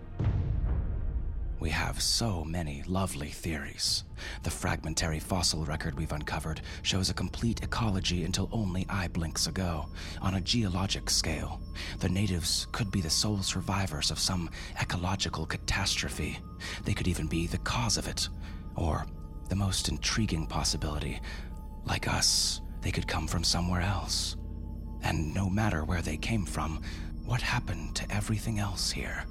We 1.62 1.70
have 1.70 2.02
so 2.02 2.44
many 2.44 2.82
lovely 2.88 3.30
theories. 3.30 4.04
The 4.42 4.50
fragmentary 4.50 5.20
fossil 5.20 5.64
record 5.64 5.96
we've 5.96 6.12
uncovered 6.12 6.62
shows 6.82 7.12
a 7.12 7.14
complete 7.14 7.62
ecology 7.62 8.24
until 8.24 8.50
only 8.52 8.88
eye 8.90 9.10
blinks 9.10 9.46
ago. 9.46 9.86
On 10.24 10.34
a 10.34 10.42
geologic 10.42 11.08
scale, 11.08 11.62
the 12.00 12.10
natives 12.10 12.66
could 12.72 12.90
be 12.90 13.00
the 13.00 13.12
sole 13.12 13.44
survivors 13.44 14.10
of 14.10 14.18
some 14.18 14.50
ecological 14.82 15.46
catastrophe. 15.46 16.40
They 16.84 16.96
could 16.96 17.08
even 17.08 17.28
be 17.28 17.46
the 17.46 17.60
cause 17.60 17.96
of 17.96 18.08
it. 18.08 18.28
Or, 18.76 19.06
the 19.48 19.56
most 19.56 19.88
intriguing 19.88 20.48
possibility, 20.48 21.22
like 21.86 22.08
us, 22.08 22.62
they 22.82 22.90
could 22.90 23.08
come 23.08 23.28
from 23.28 23.44
somewhere 23.44 23.82
else. 23.82 24.36
And 25.04 25.32
no 25.32 25.48
matter 25.48 25.84
where 25.84 26.02
they 26.02 26.18
came 26.18 26.44
from, 26.44 26.82
what 27.24 27.42
happened 27.42 27.96
to 27.98 28.12
everything 28.12 28.58
else 28.58 28.90
here? 28.90 29.26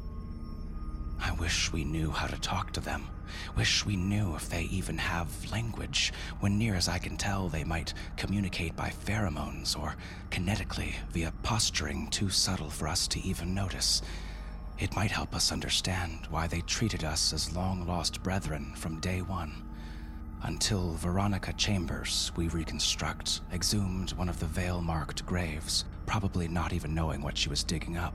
I 1.23 1.33
wish 1.33 1.71
we 1.71 1.85
knew 1.85 2.11
how 2.11 2.27
to 2.27 2.41
talk 2.41 2.73
to 2.73 2.81
them. 2.81 3.07
Wish 3.55 3.85
we 3.85 3.95
knew 3.95 4.35
if 4.35 4.49
they 4.49 4.63
even 4.63 4.97
have 4.97 5.53
language, 5.53 6.13
when 6.41 6.59
near 6.59 6.75
as 6.75 6.89
I 6.89 6.99
can 6.99 7.17
tell, 7.17 7.49
they 7.49 7.63
might 7.63 7.93
communicate 8.17 8.75
by 8.75 8.89
pheromones 8.89 9.79
or 9.79 9.97
kinetically 10.31 10.95
via 11.13 11.33
posturing 11.43 12.09
too 12.09 12.31
subtle 12.31 12.71
for 12.71 12.89
us 12.89 13.07
to 13.09 13.21
even 13.21 13.55
notice. 13.55 14.01
It 14.79 14.97
might 14.97 15.11
help 15.11 15.35
us 15.35 15.53
understand 15.53 16.27
why 16.31 16.47
they 16.47 16.63
treated 16.63 17.05
us 17.05 17.35
as 17.35 17.55
long 17.55 17.87
lost 17.87 18.23
brethren 18.23 18.73
from 18.75 18.99
day 19.01 19.21
one. 19.21 19.53
Until 20.43 20.95
Veronica 20.95 21.53
Chambers, 21.53 22.33
we 22.35 22.49
reconstruct, 22.49 23.43
exhumed 23.53 24.13
one 24.15 24.31
of 24.31 24.41
the 24.41 24.47
veil 24.47 24.81
marked 24.81 25.27
graves, 25.27 25.85
probably 26.07 26.49
not 26.49 26.73
even 26.73 26.95
knowing 26.95 27.21
what 27.21 27.37
she 27.37 27.51
was 27.51 27.63
digging 27.63 27.99
up, 27.99 28.15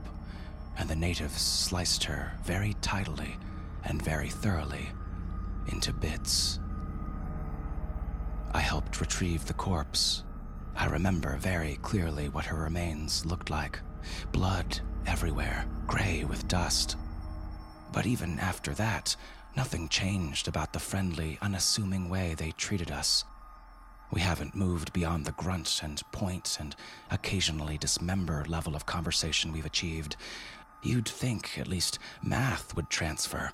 and 0.78 0.88
the 0.88 0.96
natives 0.96 1.40
sliced 1.40 2.04
her 2.04 2.32
very 2.44 2.74
tidily 2.80 3.36
and 3.84 4.02
very 4.02 4.28
thoroughly 4.28 4.88
into 5.68 5.92
bits. 5.92 6.60
I 8.52 8.60
helped 8.60 9.00
retrieve 9.00 9.46
the 9.46 9.54
corpse. 9.54 10.22
I 10.76 10.86
remember 10.86 11.36
very 11.36 11.78
clearly 11.82 12.28
what 12.28 12.46
her 12.46 12.56
remains 12.56 13.24
looked 13.26 13.50
like 13.50 13.80
blood 14.32 14.80
everywhere, 15.06 15.66
gray 15.86 16.24
with 16.24 16.48
dust. 16.48 16.96
But 17.92 18.06
even 18.06 18.38
after 18.38 18.74
that, 18.74 19.16
nothing 19.56 19.88
changed 19.88 20.48
about 20.48 20.72
the 20.72 20.78
friendly, 20.78 21.38
unassuming 21.42 22.08
way 22.08 22.34
they 22.34 22.52
treated 22.52 22.90
us. 22.90 23.24
We 24.12 24.20
haven't 24.20 24.54
moved 24.54 24.92
beyond 24.92 25.24
the 25.24 25.32
grunt 25.32 25.80
and 25.82 26.00
point 26.12 26.58
and 26.60 26.76
occasionally 27.10 27.78
dismember 27.78 28.44
level 28.46 28.76
of 28.76 28.86
conversation 28.86 29.52
we've 29.52 29.66
achieved. 29.66 30.16
You'd 30.82 31.08
think 31.08 31.58
at 31.58 31.68
least 31.68 31.98
math 32.22 32.74
would 32.76 32.90
transfer. 32.90 33.50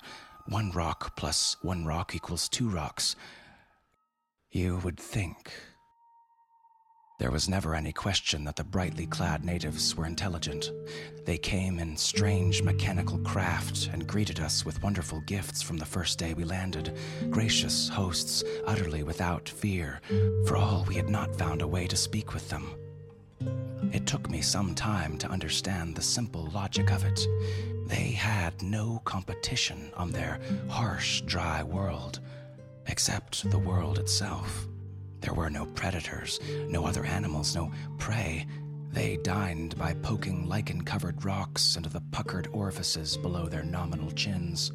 One 0.47 0.71
rock 0.71 1.15
plus 1.15 1.57
one 1.61 1.85
rock 1.85 2.15
equals 2.15 2.49
two 2.49 2.69
rocks. 2.69 3.15
You 4.51 4.77
would 4.83 4.99
think. 4.99 5.51
There 7.19 7.31
was 7.31 7.47
never 7.47 7.73
any 7.73 7.93
question 7.93 8.43
that 8.43 8.57
the 8.57 8.63
brightly 8.63 9.05
clad 9.05 9.45
natives 9.45 9.95
were 9.95 10.05
intelligent. 10.05 10.71
They 11.25 11.37
came 11.37 11.79
in 11.79 11.95
strange 11.95 12.61
mechanical 12.61 13.17
craft 13.19 13.89
and 13.93 14.05
greeted 14.05 14.39
us 14.39 14.65
with 14.65 14.83
wonderful 14.83 15.21
gifts 15.21 15.61
from 15.61 15.77
the 15.77 15.85
first 15.85 16.19
day 16.19 16.33
we 16.33 16.43
landed, 16.43 16.97
gracious 17.29 17.87
hosts, 17.87 18.43
utterly 18.65 19.03
without 19.03 19.47
fear, 19.47 20.01
for 20.45 20.57
all 20.57 20.85
we 20.87 20.95
had 20.95 21.09
not 21.09 21.35
found 21.35 21.61
a 21.61 21.67
way 21.67 21.87
to 21.87 21.95
speak 21.95 22.33
with 22.33 22.49
them. 22.49 22.75
It 23.91 24.07
took 24.07 24.29
me 24.29 24.41
some 24.41 24.73
time 24.73 25.17
to 25.19 25.29
understand 25.29 25.95
the 25.95 26.01
simple 26.01 26.47
logic 26.47 26.91
of 26.91 27.03
it. 27.03 27.19
They 27.87 28.11
had 28.11 28.61
no 28.61 29.01
competition 29.05 29.91
on 29.95 30.11
their 30.11 30.39
harsh, 30.69 31.21
dry 31.21 31.63
world, 31.63 32.19
except 32.87 33.49
the 33.49 33.59
world 33.59 33.99
itself. 33.99 34.67
There 35.21 35.33
were 35.33 35.49
no 35.49 35.65
predators, 35.67 36.39
no 36.67 36.85
other 36.85 37.05
animals, 37.05 37.55
no 37.55 37.71
prey. 37.97 38.45
They 38.91 39.17
dined 39.17 39.77
by 39.77 39.93
poking 39.95 40.47
lichen 40.47 40.83
covered 40.83 41.23
rocks 41.25 41.75
into 41.75 41.89
the 41.89 42.03
puckered 42.11 42.47
orifices 42.51 43.17
below 43.17 43.47
their 43.47 43.63
nominal 43.63 44.11
chins. 44.11 44.71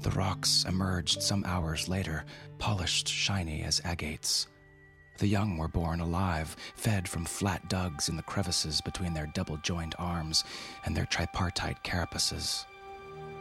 The 0.00 0.10
rocks 0.10 0.64
emerged 0.68 1.22
some 1.22 1.44
hours 1.46 1.88
later, 1.88 2.24
polished 2.58 3.08
shiny 3.08 3.62
as 3.62 3.80
agates. 3.84 4.48
The 5.18 5.28
young 5.28 5.58
were 5.58 5.68
born 5.68 6.00
alive, 6.00 6.56
fed 6.74 7.08
from 7.08 7.24
flat 7.24 7.68
dugs 7.68 8.08
in 8.08 8.16
the 8.16 8.22
crevices 8.22 8.80
between 8.80 9.14
their 9.14 9.26
double 9.26 9.56
joined 9.58 9.94
arms 9.98 10.44
and 10.84 10.96
their 10.96 11.06
tripartite 11.06 11.82
carapaces. 11.84 12.64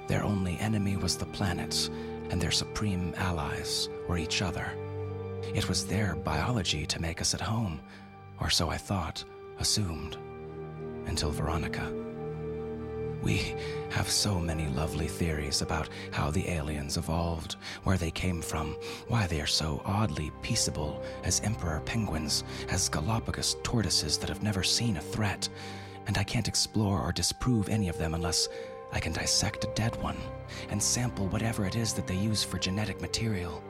Their 0.08 0.24
only 0.24 0.60
enemy 0.60 0.98
was 0.98 1.18
the 1.18 1.26
planets, 1.26 1.90
and 2.30 2.42
their 2.42 2.52
supreme 2.52 3.14
allies 3.18 3.90
were 4.08 4.18
each 4.18 4.42
other. 4.42 4.78
It 5.54 5.68
was 5.68 5.86
their 5.86 6.16
biology 6.16 6.86
to 6.86 7.02
make 7.02 7.22
us 7.22 7.34
at 7.34 7.42
home, 7.42 7.80
or 8.40 8.50
so 8.50 8.70
I 8.70 8.78
thought, 8.78 9.24
assumed, 9.60 10.18
until 11.06 11.32
Veronica. 11.32 12.03
We 13.24 13.56
have 13.92 14.10
so 14.10 14.38
many 14.38 14.68
lovely 14.68 15.08
theories 15.08 15.62
about 15.62 15.88
how 16.12 16.30
the 16.30 16.50
aliens 16.50 16.98
evolved, 16.98 17.56
where 17.84 17.98
they 17.98 18.12
came 18.12 18.42
from, 18.42 18.76
why 19.08 19.28
they 19.28 19.40
are 19.40 19.48
so 19.48 19.82
oddly 19.86 20.32
peaceable 20.42 21.02
as 21.24 21.40
emperor 21.40 21.82
penguins, 21.86 22.44
as 22.68 22.90
Galapagos 22.90 23.56
tortoises 23.64 24.18
that 24.18 24.28
have 24.28 24.44
never 24.44 24.62
seen 24.62 24.98
a 24.98 25.02
threat, 25.02 25.48
and 26.06 26.18
I 26.18 26.24
can't 26.24 26.50
explore 26.50 27.00
or 27.00 27.14
disprove 27.14 27.70
any 27.70 27.88
of 27.88 27.98
them 27.98 28.14
unless 28.14 28.50
I 28.92 29.00
can 29.00 29.14
dissect 29.14 29.64
a 29.64 29.72
dead 29.74 29.96
one 30.04 30.18
and 30.70 30.84
sample 30.84 31.28
whatever 31.28 31.66
it 31.66 31.78
is 31.78 31.94
that 31.94 32.08
they 32.08 32.18
use 32.18 32.44
for 32.44 32.60
genetic 32.60 33.00
material. 33.00 33.64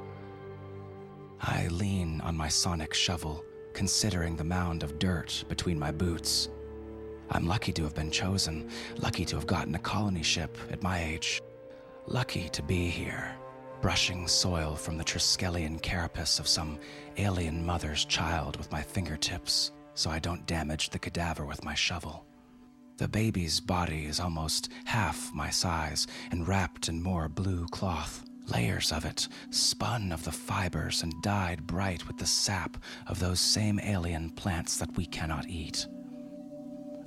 I 1.39 1.67
lean 1.67 2.21
on 2.21 2.36
my 2.36 2.47
sonic 2.47 2.95
shovel, 2.95 3.45
considering 3.73 4.36
the 4.36 4.43
mound 4.43 4.82
of 4.82 4.97
dirt 4.97 5.43
between 5.47 5.77
my 5.77 5.91
boots. 5.91 6.49
I'm 7.29 7.47
lucky 7.47 7.71
to 7.73 7.83
have 7.83 7.95
been 7.95 8.12
chosen, 8.12 8.69
lucky 8.97 9.25
to 9.25 9.36
have 9.36 9.47
gotten 9.47 9.75
a 9.75 9.79
colony 9.79 10.23
ship 10.23 10.57
at 10.71 10.83
my 10.83 11.03
age. 11.03 11.41
Lucky 12.07 12.49
to 12.49 12.62
be 12.62 12.89
here, 12.89 13.36
brushing 13.81 14.27
soil 14.27 14.75
from 14.75 14.97
the 14.97 15.03
Triskelion 15.03 15.81
carapace 15.81 16.39
of 16.39 16.47
some 16.47 16.79
alien 17.17 17.65
mother's 17.65 18.05
child 18.05 18.57
with 18.57 18.71
my 18.71 18.81
fingertips 18.81 19.71
so 19.95 20.09
I 20.09 20.19
don't 20.19 20.45
damage 20.45 20.89
the 20.89 20.99
cadaver 20.99 21.45
with 21.45 21.63
my 21.63 21.73
shovel. 21.73 22.25
The 22.97 23.07
baby's 23.07 23.59
body 23.59 24.05
is 24.05 24.19
almost 24.19 24.69
half 24.86 25.31
my 25.33 25.49
size 25.49 26.07
and 26.31 26.47
wrapped 26.47 26.89
in 26.89 27.01
more 27.01 27.27
blue 27.27 27.67
cloth. 27.67 28.23
Layers 28.47 28.91
of 28.91 29.05
it, 29.05 29.27
spun 29.51 30.12
of 30.12 30.23
the 30.25 30.31
fibers 30.31 31.01
and 31.01 31.13
dyed 31.21 31.65
bright 31.65 32.05
with 32.07 32.17
the 32.17 32.25
sap 32.25 32.77
of 33.07 33.19
those 33.19 33.39
same 33.39 33.79
alien 33.79 34.29
plants 34.31 34.77
that 34.77 34.95
we 34.97 35.05
cannot 35.05 35.47
eat. 35.47 35.88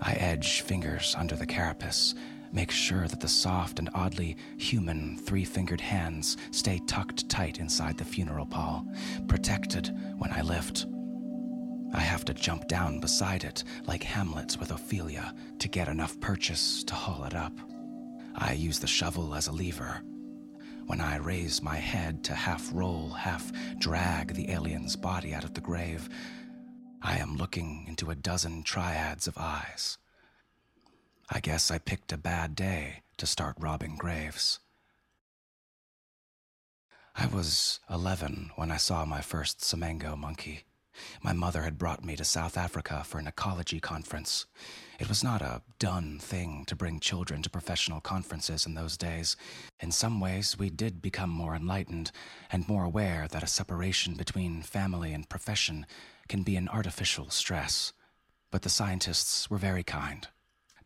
I 0.00 0.12
edge 0.14 0.60
fingers 0.60 1.14
under 1.18 1.36
the 1.36 1.46
carapace, 1.46 2.14
make 2.52 2.70
sure 2.70 3.08
that 3.08 3.20
the 3.20 3.28
soft 3.28 3.78
and 3.78 3.90
oddly 3.94 4.36
human 4.58 5.16
three 5.16 5.44
fingered 5.44 5.80
hands 5.80 6.36
stay 6.50 6.80
tucked 6.86 7.28
tight 7.28 7.58
inside 7.58 7.98
the 7.98 8.04
funeral 8.04 8.46
pall, 8.46 8.86
protected 9.28 9.90
when 10.18 10.32
I 10.32 10.42
lift. 10.42 10.86
I 11.94 12.00
have 12.00 12.24
to 12.26 12.34
jump 12.34 12.68
down 12.68 13.00
beside 13.00 13.44
it, 13.44 13.64
like 13.86 14.02
Hamlet's 14.02 14.58
with 14.58 14.70
Ophelia, 14.70 15.34
to 15.58 15.68
get 15.68 15.88
enough 15.88 16.18
purchase 16.20 16.84
to 16.84 16.94
haul 16.94 17.24
it 17.24 17.34
up. 17.34 17.52
I 18.34 18.52
use 18.52 18.78
the 18.78 18.86
shovel 18.86 19.34
as 19.34 19.46
a 19.46 19.52
lever, 19.52 20.02
when 20.86 21.00
I 21.00 21.16
raise 21.16 21.62
my 21.62 21.76
head 21.76 22.22
to 22.24 22.34
half 22.34 22.70
roll, 22.72 23.10
half 23.10 23.52
drag 23.78 24.34
the 24.34 24.50
alien's 24.52 24.94
body 24.94 25.34
out 25.34 25.42
of 25.42 25.52
the 25.52 25.60
grave, 25.60 26.08
I 27.02 27.18
am 27.18 27.36
looking 27.36 27.84
into 27.88 28.10
a 28.10 28.14
dozen 28.14 28.62
triads 28.62 29.26
of 29.26 29.38
eyes. 29.38 29.98
I 31.30 31.40
guess 31.40 31.70
I 31.70 31.78
picked 31.78 32.12
a 32.12 32.18
bad 32.18 32.54
day 32.54 33.02
to 33.18 33.26
start 33.26 33.56
robbing 33.58 33.96
graves. 33.96 34.60
I 37.14 37.26
was 37.26 37.80
11 37.90 38.50
when 38.56 38.70
I 38.70 38.76
saw 38.76 39.04
my 39.04 39.20
first 39.20 39.60
Samango 39.60 40.16
monkey. 40.16 40.64
My 41.22 41.32
mother 41.32 41.62
had 41.62 41.78
brought 41.78 42.04
me 42.04 42.16
to 42.16 42.24
South 42.24 42.56
Africa 42.56 43.02
for 43.04 43.18
an 43.18 43.26
ecology 43.26 43.80
conference. 43.80 44.46
It 44.98 45.10
was 45.10 45.22
not 45.22 45.42
a 45.42 45.62
done 45.78 46.18
thing 46.18 46.64
to 46.66 46.74
bring 46.74 47.00
children 47.00 47.42
to 47.42 47.50
professional 47.50 48.00
conferences 48.00 48.64
in 48.64 48.74
those 48.74 48.96
days. 48.96 49.36
In 49.78 49.92
some 49.92 50.20
ways, 50.20 50.58
we 50.58 50.70
did 50.70 51.02
become 51.02 51.28
more 51.28 51.54
enlightened 51.54 52.10
and 52.50 52.66
more 52.66 52.84
aware 52.84 53.28
that 53.28 53.42
a 53.42 53.46
separation 53.46 54.14
between 54.14 54.62
family 54.62 55.12
and 55.12 55.28
profession 55.28 55.86
can 56.28 56.42
be 56.42 56.56
an 56.56 56.68
artificial 56.68 57.28
stress. 57.28 57.92
But 58.50 58.62
the 58.62 58.70
scientists 58.70 59.50
were 59.50 59.58
very 59.58 59.82
kind. 59.82 60.28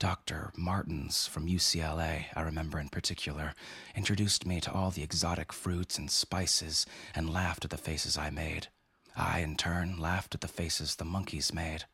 Dr. 0.01 0.51
Martins 0.57 1.29
from 1.29 1.47
UCLA, 1.47 2.25
I 2.35 2.41
remember 2.41 2.81
in 2.81 2.89
particular, 2.89 3.55
introduced 3.95 4.45
me 4.45 4.61
to 4.63 4.73
all 4.73 4.91
the 4.91 5.03
exotic 5.05 5.53
fruits 5.53 5.99
and 5.99 6.11
spices 6.11 6.85
and 7.15 7.31
laughed 7.31 7.65
at 7.65 7.71
the 7.71 7.77
faces 7.77 8.19
I 8.19 8.31
made. 8.31 8.69
I, 9.15 9.41
in 9.41 9.57
turn, 9.57 9.99
laughed 9.99 10.35
at 10.35 10.41
the 10.41 10.49
faces 10.49 10.97
the 10.97 11.05
monkeys 11.05 11.53
made, 11.53 11.85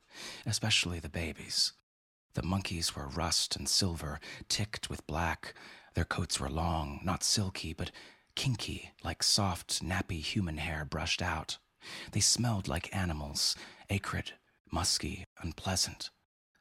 especially 0.46 0.98
the 0.98 1.08
babies. 1.08 1.72
The 2.36 2.42
monkeys 2.42 2.94
were 2.94 3.08
rust 3.08 3.56
and 3.56 3.66
silver, 3.66 4.20
ticked 4.50 4.90
with 4.90 5.06
black. 5.06 5.54
Their 5.94 6.04
coats 6.04 6.38
were 6.38 6.50
long, 6.50 7.00
not 7.02 7.24
silky, 7.24 7.72
but 7.72 7.90
kinky, 8.34 8.92
like 9.02 9.22
soft, 9.22 9.82
nappy 9.82 10.20
human 10.20 10.58
hair 10.58 10.84
brushed 10.84 11.22
out. 11.22 11.56
They 12.12 12.20
smelled 12.20 12.68
like 12.68 12.94
animals, 12.94 13.56
acrid, 13.88 14.32
musky, 14.70 15.24
unpleasant. 15.40 16.10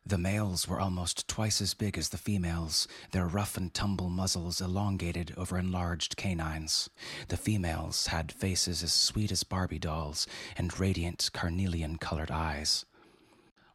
The 0.06 0.18
males 0.18 0.66
were 0.66 0.80
almost 0.80 1.28
twice 1.28 1.60
as 1.60 1.74
big 1.74 1.98
as 1.98 2.08
the 2.08 2.18
females, 2.18 2.88
their 3.12 3.28
rough 3.28 3.58
and 3.58 3.74
tumble 3.74 4.10
muzzles 4.10 4.62
elongated 4.62 5.34
over 5.36 5.58
enlarged 5.58 6.16
canines. 6.16 6.90
The 7.28 7.36
females 7.36 8.08
had 8.08 8.32
faces 8.32 8.82
as 8.82 8.94
sweet 8.94 9.30
as 9.30 9.44
Barbie 9.44 9.80
dolls 9.80 10.26
and 10.56 10.80
radiant 10.80 11.30
carnelian 11.34 11.98
colored 11.98 12.32
eyes. 12.32 12.86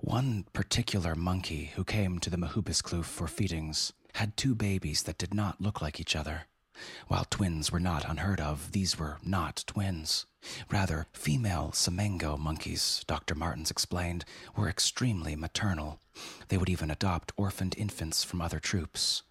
One 0.03 0.47
particular 0.55 1.15
monkey 1.15 1.73
who 1.77 1.85
came 1.85 2.21
to 2.21 2.31
the 2.31 2.39
Magoebaskloof 2.39 3.05
for 3.05 3.29
feedings 3.29 3.93
had 4.15 4.35
two 4.35 4.55
babies 4.55 5.03
that 5.03 5.19
did 5.19 5.35
not 5.35 5.61
look 5.61 5.83
like 5.83 6.01
each 6.01 6.17
other. 6.17 6.47
While 7.09 7.27
twins 7.29 7.71
were 7.71 7.81
not 7.81 8.09
unheard 8.09 8.41
of, 8.41 8.73
these 8.73 8.99
were 8.99 9.19
not 9.23 9.63
twins. 9.67 10.25
Rather, 10.71 11.07
female 11.13 11.73
Samango 11.75 12.39
monkeys, 12.39 13.05
Dr. 13.07 13.35
Martins 13.35 13.71
explained, 13.71 14.25
were 14.57 14.71
extremely 14.71 15.37
maternal. 15.37 16.01
They 16.49 16.57
would 16.57 16.71
even 16.71 16.91
adopt 16.91 17.33
orphaned 17.37 17.75
infants 17.77 18.25
from 18.25 18.41
other 18.41 18.59
troops. 18.59 19.23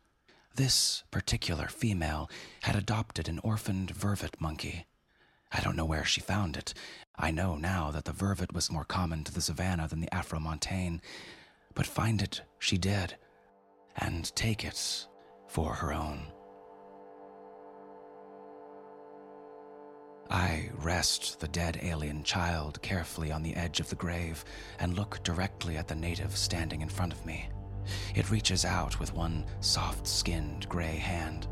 This 0.53 1.03
particular 1.09 1.67
female 1.67 2.29
had 2.61 2.75
adopted 2.75 3.27
an 3.27 3.39
orphaned 3.39 3.89
vervet 3.89 4.39
monkey. 4.39 4.85
I 5.51 5.61
don't 5.61 5.75
know 5.75 5.85
where 5.85 6.05
she 6.05 6.21
found 6.21 6.57
it. 6.57 6.73
I 7.17 7.31
know 7.31 7.55
now 7.55 7.91
that 7.91 8.05
the 8.05 8.13
vervet 8.13 8.53
was 8.53 8.71
more 8.71 8.85
common 8.85 9.23
to 9.23 9.33
the 9.33 9.41
savannah 9.41 9.87
than 9.87 9.99
the 9.99 10.13
Afro-Montane, 10.13 11.01
but 11.73 11.87
find 11.87 12.21
it 12.21 12.41
she 12.59 12.77
did, 12.77 13.15
and 13.97 14.33
take 14.35 14.63
it 14.63 15.07
for 15.47 15.73
her 15.73 15.91
own. 15.91 16.31
I 20.29 20.69
rest 20.77 21.39
the 21.39 21.47
dead 21.47 21.79
alien 21.81 22.23
child 22.23 22.79
carefully 22.83 23.31
on 23.31 23.41
the 23.41 23.55
edge 23.55 23.79
of 23.79 23.89
the 23.89 23.95
grave 23.95 24.45
and 24.79 24.93
look 24.93 25.23
directly 25.23 25.75
at 25.77 25.87
the 25.87 25.95
native 25.95 26.37
standing 26.37 26.81
in 26.81 26.89
front 26.89 27.13
of 27.13 27.25
me. 27.25 27.49
It 28.13 28.29
reaches 28.29 28.63
out 28.63 28.99
with 28.99 29.13
one 29.13 29.45
soft 29.59 30.05
skinned 30.05 30.69
gray 30.69 30.97
hand. 30.97 31.47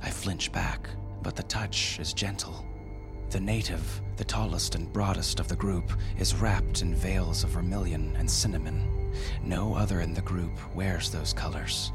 I 0.00 0.10
flinch 0.10 0.52
back, 0.52 0.88
but 1.22 1.34
the 1.34 1.42
touch 1.42 1.98
is 1.98 2.12
gentle. 2.12 2.64
The 3.34 3.40
native, 3.40 4.00
the 4.16 4.22
tallest 4.22 4.76
and 4.76 4.92
broadest 4.92 5.40
of 5.40 5.48
the 5.48 5.56
group, 5.56 5.90
is 6.18 6.36
wrapped 6.36 6.82
in 6.82 6.94
veils 6.94 7.42
of 7.42 7.50
vermilion 7.50 8.14
and 8.16 8.30
cinnamon. 8.30 9.12
No 9.42 9.74
other 9.74 10.02
in 10.02 10.14
the 10.14 10.22
group 10.22 10.52
wears 10.72 11.10
those 11.10 11.32
colors. 11.32 11.90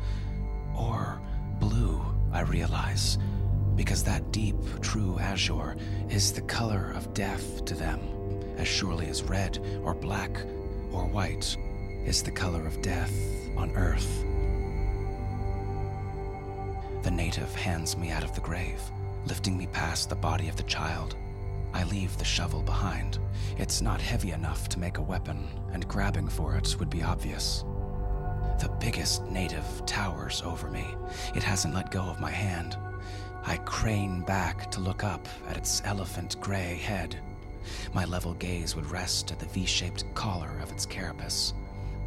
Or 0.77 1.21
blue, 1.57 2.03
I 2.33 2.41
realize, 2.41 3.17
because 3.77 4.03
that 4.03 4.33
deep, 4.33 4.57
true 4.81 5.17
azure 5.17 5.77
is 6.09 6.33
the 6.33 6.41
color 6.41 6.91
of 6.93 7.13
death 7.13 7.63
to 7.63 7.73
them, 7.73 8.01
as 8.57 8.67
surely 8.67 9.07
as 9.07 9.23
red 9.23 9.65
or 9.81 9.93
black 9.93 10.41
or 10.91 11.05
white 11.05 11.55
is 12.03 12.21
the 12.21 12.31
color 12.31 12.67
of 12.67 12.81
death 12.81 13.13
on 13.55 13.71
earth. 13.77 14.25
The 17.03 17.11
native 17.11 17.55
hands 17.55 17.95
me 17.95 18.11
out 18.11 18.25
of 18.25 18.35
the 18.35 18.41
grave, 18.41 18.81
lifting 19.25 19.57
me 19.57 19.67
past 19.67 20.09
the 20.09 20.15
body 20.15 20.49
of 20.49 20.57
the 20.57 20.63
child. 20.63 21.15
I 21.73 21.83
leave 21.83 22.17
the 22.17 22.25
shovel 22.25 22.61
behind. 22.61 23.19
It's 23.57 23.81
not 23.81 24.01
heavy 24.01 24.31
enough 24.31 24.69
to 24.69 24.79
make 24.79 24.97
a 24.97 25.03
weapon, 25.03 25.47
and 25.71 25.87
grabbing 25.87 26.27
for 26.27 26.55
it 26.55 26.75
would 26.79 26.89
be 26.89 27.03
obvious. 27.03 27.63
The 28.59 28.75
biggest 28.79 29.25
native 29.25 29.65
towers 29.85 30.41
over 30.43 30.69
me. 30.69 30.85
It 31.35 31.43
hasn't 31.43 31.73
let 31.73 31.91
go 31.91 32.01
of 32.01 32.19
my 32.19 32.31
hand. 32.31 32.77
I 33.45 33.57
crane 33.57 34.21
back 34.21 34.69
to 34.71 34.81
look 34.81 35.03
up 35.03 35.27
at 35.47 35.57
its 35.57 35.81
elephant 35.85 36.39
gray 36.41 36.75
head. 36.75 37.17
My 37.93 38.05
level 38.05 38.33
gaze 38.33 38.75
would 38.75 38.89
rest 38.89 39.31
at 39.31 39.39
the 39.39 39.45
V 39.45 39.65
shaped 39.65 40.03
collar 40.13 40.59
of 40.61 40.71
its 40.71 40.85
carapace. 40.85 41.53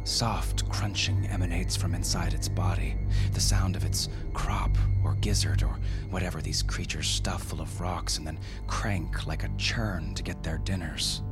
Soft 0.05 0.67
crunching 0.69 1.25
emanates 1.27 1.77
from 1.77 1.95
inside 1.95 2.33
its 2.33 2.49
body, 2.49 2.97
the 3.31 3.39
sound 3.39 3.77
of 3.77 3.85
its 3.85 4.09
crop 4.33 4.71
or 5.01 5.15
gizzard 5.15 5.63
or 5.63 5.79
whatever 6.09 6.41
these 6.41 6.61
creatures 6.61 7.07
stuff 7.07 7.43
full 7.43 7.61
of 7.61 7.79
rocks 7.79 8.17
and 8.17 8.27
then 8.27 8.39
crank 8.67 9.25
like 9.25 9.45
a 9.45 9.51
churn 9.57 10.13
to 10.15 10.23
get 10.23 10.43
their 10.43 10.57
dinners. 10.57 11.23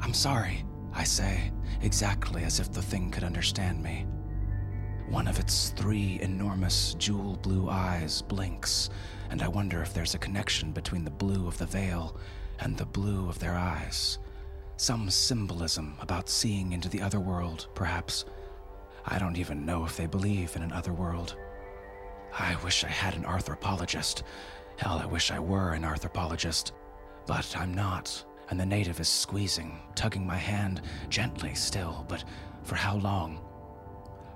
I'm 0.00 0.14
sorry, 0.14 0.64
I 0.92 1.02
say, 1.02 1.50
exactly 1.82 2.44
as 2.44 2.60
if 2.60 2.72
the 2.72 2.82
thing 2.82 3.10
could 3.10 3.24
understand 3.24 3.82
me. 3.82 4.06
One 5.08 5.26
of 5.26 5.40
its 5.40 5.70
three 5.70 6.20
enormous 6.22 6.94
jewel 6.94 7.38
blue 7.42 7.68
eyes 7.68 8.22
blinks, 8.22 8.90
and 9.30 9.42
I 9.42 9.48
wonder 9.48 9.82
if 9.82 9.92
there's 9.92 10.14
a 10.14 10.18
connection 10.18 10.70
between 10.70 11.04
the 11.04 11.10
blue 11.10 11.48
of 11.48 11.58
the 11.58 11.66
veil 11.66 12.16
and 12.60 12.76
the 12.76 12.86
blue 12.86 13.28
of 13.28 13.40
their 13.40 13.56
eyes. 13.56 14.18
Some 14.80 15.10
symbolism 15.10 15.94
about 16.00 16.30
seeing 16.30 16.72
into 16.72 16.88
the 16.88 17.02
other 17.02 17.20
world, 17.20 17.68
perhaps. 17.74 18.24
I 19.04 19.18
don't 19.18 19.36
even 19.36 19.66
know 19.66 19.84
if 19.84 19.94
they 19.94 20.06
believe 20.06 20.56
in 20.56 20.62
an 20.62 20.72
other 20.72 20.94
world. 20.94 21.36
I 22.32 22.56
wish 22.64 22.82
I 22.82 22.88
had 22.88 23.14
an 23.14 23.26
anthropologist. 23.26 24.22
Hell, 24.78 24.98
I 24.98 25.04
wish 25.04 25.30
I 25.30 25.38
were 25.38 25.74
an 25.74 25.84
anthropologist. 25.84 26.72
But 27.26 27.54
I'm 27.58 27.74
not, 27.74 28.24
and 28.48 28.58
the 28.58 28.64
native 28.64 29.00
is 29.00 29.08
squeezing, 29.10 29.78
tugging 29.96 30.26
my 30.26 30.38
hand, 30.38 30.80
gently 31.10 31.54
still, 31.54 32.06
but 32.08 32.24
for 32.62 32.74
how 32.74 32.96
long? 32.96 33.38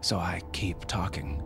so 0.02 0.18
I 0.18 0.42
keep 0.52 0.84
talking. 0.84 1.42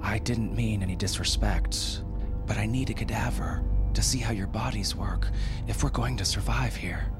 I 0.00 0.18
didn't 0.18 0.54
mean 0.54 0.84
any 0.84 0.94
disrespect, 0.94 2.04
but 2.46 2.56
I 2.56 2.66
need 2.66 2.90
a 2.90 2.94
cadaver 2.94 3.64
to 3.94 4.00
see 4.00 4.18
how 4.18 4.30
your 4.32 4.46
bodies 4.46 4.94
work 4.94 5.26
if 5.66 5.82
we're 5.82 5.90
going 5.90 6.16
to 6.18 6.24
survive 6.24 6.76
here. 6.76 7.12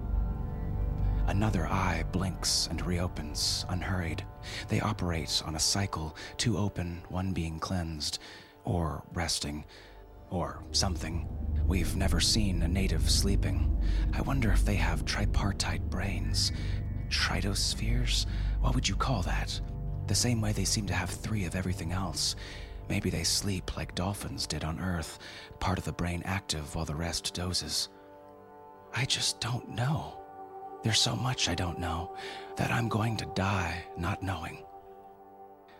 Another 1.33 1.67
eye 1.67 2.05
blinks 2.13 2.69
and 2.71 2.85
reopens, 2.85 3.65
unhurried. 3.71 4.23
They 4.69 4.81
operate 4.81 5.43
on 5.47 5.55
a 5.55 5.59
cycle, 5.59 6.15
two 6.37 6.59
open, 6.59 7.03
one 7.09 7.33
being 7.33 7.59
cleansed, 7.59 8.19
or 8.65 9.03
resting, 9.15 9.65
or 10.29 10.63
something. 10.73 11.27
We've 11.67 11.97
never 11.97 12.21
seen 12.21 12.61
a 12.61 12.69
native 12.69 13.11
sleeping. 13.11 13.83
I 14.13 14.21
wonder 14.21 14.53
if 14.53 14.67
they 14.67 14.75
have 14.75 15.07
tripartite 15.07 15.89
brains. 15.89 16.53
Tritospheres? 17.09 18.27
What 18.61 18.75
would 18.75 18.87
you 18.87 18.95
call 18.95 19.23
that? 19.23 19.59
The 20.09 20.15
same 20.15 20.43
way 20.43 20.53
they 20.53 20.67
seem 20.67 20.85
to 20.89 20.95
have 20.95 21.09
three 21.09 21.47
of 21.47 21.57
everything 21.57 21.93
else. 21.93 22.37
Maybe 22.91 23.09
they 23.09 23.25
sleep 23.25 23.75
like 23.75 23.95
dolphins 23.95 24.47
did 24.47 24.65
on 24.65 24.79
Earth, 24.79 25.19
part 25.61 25.79
of 25.79 25.87
the 25.87 25.93
brain 25.93 26.23
active 26.27 26.75
while 26.75 26.85
the 26.85 26.95
rest 26.95 27.33
dozes. 27.33 27.89
I 28.95 29.07
just 29.07 29.41
don't 29.41 29.71
know. 29.71 30.22
There's 30.83 30.99
so 30.99 31.15
much 31.15 31.49
I 31.49 31.55
don't 31.55 31.79
know 31.79 32.17
that 32.57 32.73
I'm 32.73 32.89
going 32.89 33.17
to 33.19 33.33
die 33.35 33.85
not 33.97 34.23
knowing. 34.23 34.65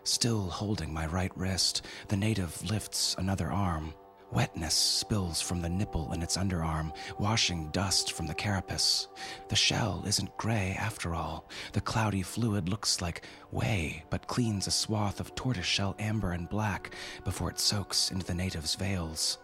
Still 0.03 0.49
holding 0.49 0.93
my 0.93 1.05
right 1.05 1.31
wrist, 1.37 1.85
the 2.07 2.17
native 2.17 2.61
lifts 2.69 3.15
another 3.17 3.51
arm. 3.51 3.93
Wetness 4.31 4.73
spills 4.73 5.41
from 5.41 5.61
the 5.61 5.69
nipple 5.69 6.11
in 6.13 6.23
its 6.23 6.37
underarm, 6.37 6.91
washing 7.19 7.69
dust 7.69 8.13
from 8.13 8.25
the 8.25 8.33
carapace. 8.33 9.07
The 9.49 9.55
shell 9.55 10.03
isn't 10.07 10.35
gray 10.37 10.75
after 10.79 11.13
all. 11.13 11.47
The 11.73 11.81
cloudy 11.81 12.23
fluid 12.23 12.67
looks 12.67 12.99
like 12.99 13.27
whey, 13.51 14.03
but 14.09 14.27
cleans 14.27 14.67
a 14.67 14.71
swath 14.71 15.19
of 15.19 15.35
tortoiseshell 15.35 15.95
amber 15.99 16.31
and 16.31 16.49
black 16.49 16.95
before 17.23 17.49
it 17.51 17.59
soaks 17.59 18.09
into 18.09 18.25
the 18.25 18.33
native's 18.33 18.73
veils. 18.73 19.37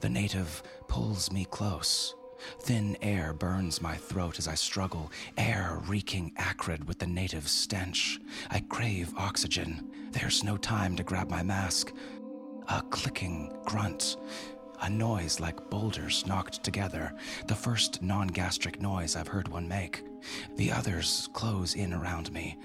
The 0.00 0.08
native 0.08 0.62
pulls 0.88 1.30
me 1.30 1.44
close. 1.44 2.14
Thin 2.60 2.96
air 3.02 3.32
burns 3.32 3.80
my 3.80 3.96
throat 3.96 4.38
as 4.38 4.48
I 4.48 4.54
struggle, 4.54 5.10
air 5.36 5.80
reeking 5.86 6.32
acrid 6.36 6.86
with 6.86 6.98
the 6.98 7.06
native 7.06 7.48
stench. 7.48 8.20
I 8.50 8.60
crave 8.60 9.12
oxygen. 9.16 9.90
There's 10.12 10.44
no 10.44 10.56
time 10.56 10.96
to 10.96 11.02
grab 11.02 11.30
my 11.30 11.42
mask. 11.42 11.92
A 12.68 12.82
clicking 12.82 13.52
grunt. 13.64 14.16
A 14.82 14.88
noise 14.88 15.40
like 15.40 15.68
boulders 15.68 16.26
knocked 16.26 16.62
together, 16.64 17.12
the 17.48 17.54
first 17.54 18.00
non 18.00 18.28
gastric 18.28 18.80
noise 18.80 19.14
I've 19.14 19.28
heard 19.28 19.48
one 19.48 19.68
make. 19.68 20.02
The 20.56 20.72
others 20.72 21.28
close 21.34 21.74
in 21.74 21.92
around 21.92 22.32
me. 22.32 22.58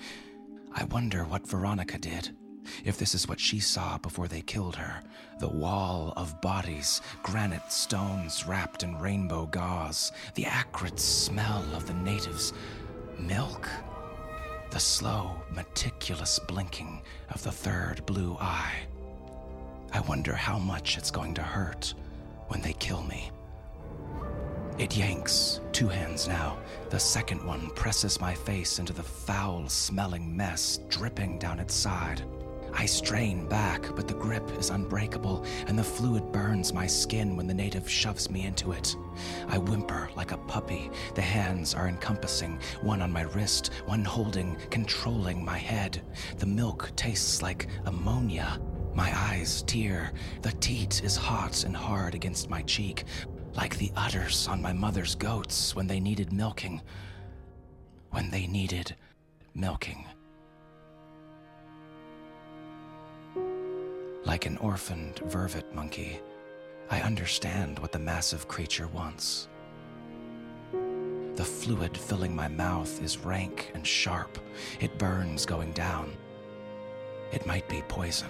I 0.73 0.85
wonder 0.85 1.25
what 1.25 1.47
Veronica 1.47 1.97
did. 1.97 2.35
If 2.83 2.97
this 2.97 3.15
is 3.15 3.27
what 3.27 3.39
she 3.39 3.59
saw 3.59 3.97
before 3.97 4.27
they 4.27 4.41
killed 4.41 4.75
her 4.75 5.01
the 5.39 5.49
wall 5.49 6.13
of 6.15 6.39
bodies, 6.39 7.01
granite 7.21 7.71
stones 7.71 8.45
wrapped 8.47 8.83
in 8.83 8.97
rainbow 8.97 9.45
gauze, 9.47 10.11
the 10.35 10.45
acrid 10.45 10.99
smell 10.99 11.65
of 11.73 11.85
the 11.87 11.93
natives' 11.93 12.53
milk, 13.19 13.67
the 14.71 14.79
slow, 14.79 15.41
meticulous 15.51 16.39
blinking 16.47 17.01
of 17.31 17.43
the 17.43 17.51
third 17.51 18.05
blue 18.05 18.37
eye. 18.39 18.75
I 19.91 19.99
wonder 20.01 20.33
how 20.33 20.57
much 20.57 20.97
it's 20.97 21.11
going 21.11 21.33
to 21.35 21.43
hurt 21.43 21.93
when 22.47 22.61
they 22.61 22.73
kill 22.73 23.03
me. 23.03 23.31
It 24.77 24.97
yanks, 24.97 25.61
two 25.71 25.87
hands 25.87 26.27
now. 26.27 26.57
The 26.89 26.99
second 26.99 27.45
one 27.45 27.69
presses 27.71 28.19
my 28.19 28.33
face 28.33 28.77
into 28.79 28.91
the 28.91 29.03
foul 29.03 29.69
smelling 29.69 30.35
mess 30.35 30.79
dripping 30.89 31.39
down 31.39 31.59
its 31.59 31.73
side. 31.73 32.23
I 32.77 32.85
strain 32.85 33.47
back, 33.47 33.95
but 33.95 34.05
the 34.05 34.13
grip 34.13 34.51
is 34.59 34.69
unbreakable, 34.69 35.45
and 35.67 35.79
the 35.79 35.83
fluid 35.83 36.31
burns 36.33 36.73
my 36.73 36.85
skin 36.85 37.37
when 37.37 37.47
the 37.47 37.53
native 37.53 37.89
shoves 37.89 38.29
me 38.29 38.45
into 38.45 38.73
it. 38.73 38.97
I 39.47 39.57
whimper 39.57 40.09
like 40.15 40.33
a 40.33 40.37
puppy. 40.37 40.91
The 41.15 41.21
hands 41.21 41.73
are 41.73 41.87
encompassing, 41.87 42.59
one 42.81 43.01
on 43.01 43.13
my 43.13 43.21
wrist, 43.21 43.71
one 43.85 44.03
holding, 44.03 44.57
controlling 44.71 45.43
my 45.43 45.57
head. 45.57 46.01
The 46.37 46.45
milk 46.45 46.91
tastes 46.97 47.41
like 47.41 47.67
ammonia. 47.85 48.59
My 48.93 49.09
eyes 49.13 49.63
tear. 49.63 50.11
The 50.41 50.51
teat 50.51 51.01
is 51.01 51.15
hot 51.15 51.63
and 51.63 51.75
hard 51.75 52.13
against 52.13 52.49
my 52.49 52.61
cheek, 52.63 53.05
like 53.55 53.77
the 53.77 53.91
udders 53.95 54.49
on 54.49 54.61
my 54.61 54.73
mother's 54.73 55.15
goats 55.15 55.75
when 55.75 55.87
they 55.87 56.01
needed 56.01 56.33
milking. 56.33 56.81
When 58.11 58.29
they 58.31 58.47
needed 58.47 58.95
milking. 59.53 60.05
Like 64.25 64.47
an 64.47 64.57
orphaned 64.57 65.21
vervet 65.27 65.71
monkey, 65.73 66.19
I 66.89 67.01
understand 67.01 67.77
what 67.79 67.91
the 67.91 67.99
massive 67.99 68.47
creature 68.47 68.87
wants. 68.87 69.47
The 71.35 71.45
fluid 71.45 71.95
filling 71.95 72.35
my 72.35 72.47
mouth 72.47 73.01
is 73.03 73.19
rank 73.19 73.71
and 73.75 73.85
sharp. 73.85 74.39
It 74.79 74.97
burns 74.97 75.45
going 75.45 75.73
down. 75.73 76.17
It 77.31 77.45
might 77.45 77.69
be 77.69 77.83
poison. 77.87 78.29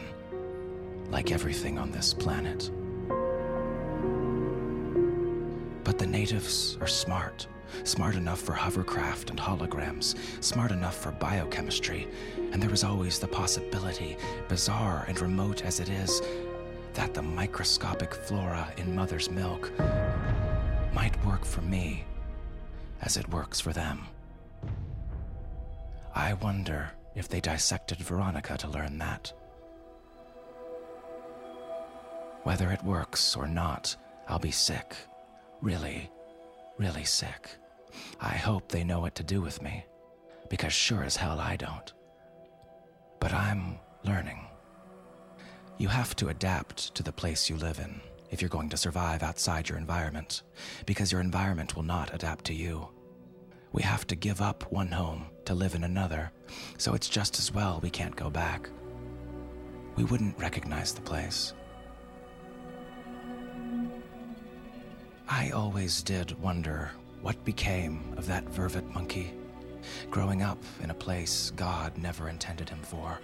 like 1.10 1.32
everything 1.32 1.78
on 1.78 1.92
this 1.92 2.14
planet. 2.14 2.72
But 5.84 6.00
the 6.00 6.08
natives 6.08 6.78
are 6.82 6.88
smart. 6.88 7.48
Smart 7.84 8.16
enough 8.16 8.40
for 8.40 8.54
hovercraft 8.54 9.30
and 9.30 9.40
holograms, 9.40 10.16
smart 10.44 10.72
enough 10.72 10.98
for 10.98 11.12
biochemistry, 11.12 12.08
and 12.52 12.62
there 12.62 12.74
is 12.74 12.84
always 12.84 13.20
the 13.20 13.28
possibility, 13.28 14.18
bizarre 14.48 15.06
and 15.08 15.20
remote 15.22 15.64
as 15.64 15.80
it 15.80 15.90
is, 15.90 16.22
that 16.94 17.14
the 17.14 17.22
microscopic 17.22 18.14
flora 18.14 18.72
in 18.78 18.96
mother's 18.96 19.30
milk 19.30 19.72
might 20.94 21.26
work 21.26 21.44
for 21.44 21.62
me 21.62 22.06
as 23.02 23.18
it 23.18 23.30
works 23.30 23.60
for 23.60 23.74
them. 23.74 24.08
I 26.14 26.34
wonder 26.34 26.92
if 27.16 27.28
they 27.28 27.42
dissected 27.42 27.98
Veronica 28.00 28.58
to 28.58 28.70
learn 28.70 28.98
that. 29.00 29.34
Whether 32.44 32.72
it 32.72 32.84
works 32.84 33.36
or 33.36 33.48
not, 33.48 33.96
I'll 34.28 34.40
be 34.40 34.52
sick. 34.52 34.96
Really, 35.62 36.10
really 36.78 37.04
sick. 37.04 37.50
I 38.20 38.36
hope 38.36 38.70
they 38.70 38.84
know 38.84 39.00
what 39.00 39.16
to 39.16 39.24
do 39.24 39.42
with 39.42 39.62
me, 39.62 39.86
because 40.50 40.74
sure 40.74 41.04
as 41.04 41.16
hell 41.16 41.40
I 41.40 41.56
don't. 41.56 41.94
But 43.20 43.34
I'm 43.34 43.80
learning. 44.04 44.46
You 45.78 45.88
have 45.88 46.16
to 46.18 46.30
adapt 46.30 46.94
to 46.96 47.04
the 47.04 47.12
place 47.12 47.50
you 47.50 47.58
live 47.58 47.80
in 47.80 48.02
if 48.32 48.42
you're 48.42 48.50
going 48.50 48.70
to 48.70 48.78
survive 48.78 49.24
outside 49.24 49.70
your 49.70 49.78
environment, 49.78 50.44
because 50.86 51.12
your 51.12 51.22
environment 51.22 51.76
will 51.76 51.84
not 51.84 52.14
adapt 52.14 52.46
to 52.46 52.54
you. 52.54 52.90
We 53.72 53.84
have 53.84 54.08
to 54.08 54.16
give 54.16 54.42
up 54.42 54.72
one 54.72 54.92
home 54.92 55.28
to 55.46 55.54
live 55.54 55.76
in 55.76 55.84
another, 55.84 56.32
so 56.78 56.94
it's 56.94 57.10
just 57.10 57.40
as 57.40 57.54
well 57.54 57.80
we 57.82 57.90
can't 57.90 58.16
go 58.16 58.30
back. 58.30 58.70
We 59.96 60.04
wouldn't 60.06 60.38
recognize 60.38 60.94
the 60.94 61.02
place. 61.02 61.54
I 65.28 65.50
always 65.50 66.04
did 66.04 66.40
wonder 66.40 66.92
what 67.24 67.44
became 67.44 68.14
of 68.16 68.28
that 68.28 68.46
vervet 68.46 68.94
monkey, 68.94 69.34
growing 70.12 70.44
up 70.44 70.60
in 70.84 70.92
a 70.92 70.96
place 70.96 71.52
God 71.56 71.98
never 71.98 72.30
intended 72.30 72.70
him 72.70 72.84
for. 72.84 73.20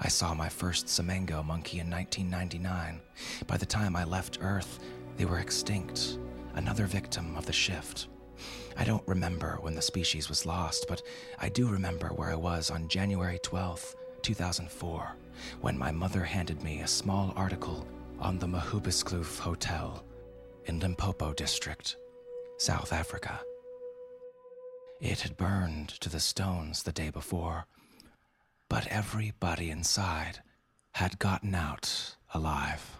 I 0.00 0.06
saw 0.06 0.34
my 0.34 0.48
first 0.48 0.86
Samango 0.86 1.44
monkey 1.44 1.80
in 1.80 1.90
1999. 1.90 3.00
By 3.48 3.56
the 3.56 3.66
time 3.66 3.96
I 3.96 4.04
left 4.04 4.38
Earth, 4.40 4.78
they 5.16 5.24
were 5.24 5.40
extinct, 5.40 6.18
another 6.54 6.86
victim 6.86 7.34
of 7.34 7.44
the 7.44 7.52
shift. 7.52 8.06
I 8.76 8.84
don't 8.84 9.06
remember 9.08 9.58
when 9.62 9.74
the 9.74 9.82
species 9.82 10.28
was 10.28 10.46
lost, 10.46 10.86
but 10.88 11.02
I 11.40 11.48
do 11.48 11.66
remember 11.66 12.08
where 12.10 12.30
I 12.30 12.36
was 12.36 12.70
on 12.70 12.86
January 12.86 13.40
12th, 13.40 13.96
2004, 14.22 15.16
when 15.60 15.76
my 15.76 15.90
mother 15.90 16.22
handed 16.22 16.62
me 16.62 16.80
a 16.80 16.86
small 16.86 17.32
article 17.34 17.84
on 18.20 18.38
the 18.38 18.46
Magoebaskloof 18.46 19.40
Hotel 19.40 20.04
in 20.66 20.80
Limpopo 20.80 21.32
District, 21.32 21.96
South 22.58 22.92
Africa. 22.92 23.40
It 25.00 25.20
had 25.20 25.36
burned 25.36 25.88
to 26.00 26.08
the 26.08 26.20
stones 26.20 26.82
the 26.82 26.92
day 26.92 27.10
before, 27.10 27.66
but 28.68 28.86
everybody 28.88 29.70
inside 29.70 30.40
had 30.94 31.18
gotten 31.18 31.54
out 31.54 32.16
alive. 32.34 32.98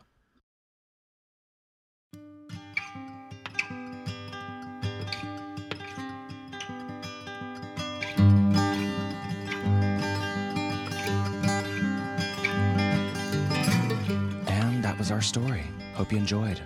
And 14.46 14.84
that 14.84 14.96
was 14.98 15.10
our 15.10 15.22
story. 15.22 15.64
Hope 15.94 16.12
you 16.12 16.18
enjoyed. 16.18 16.60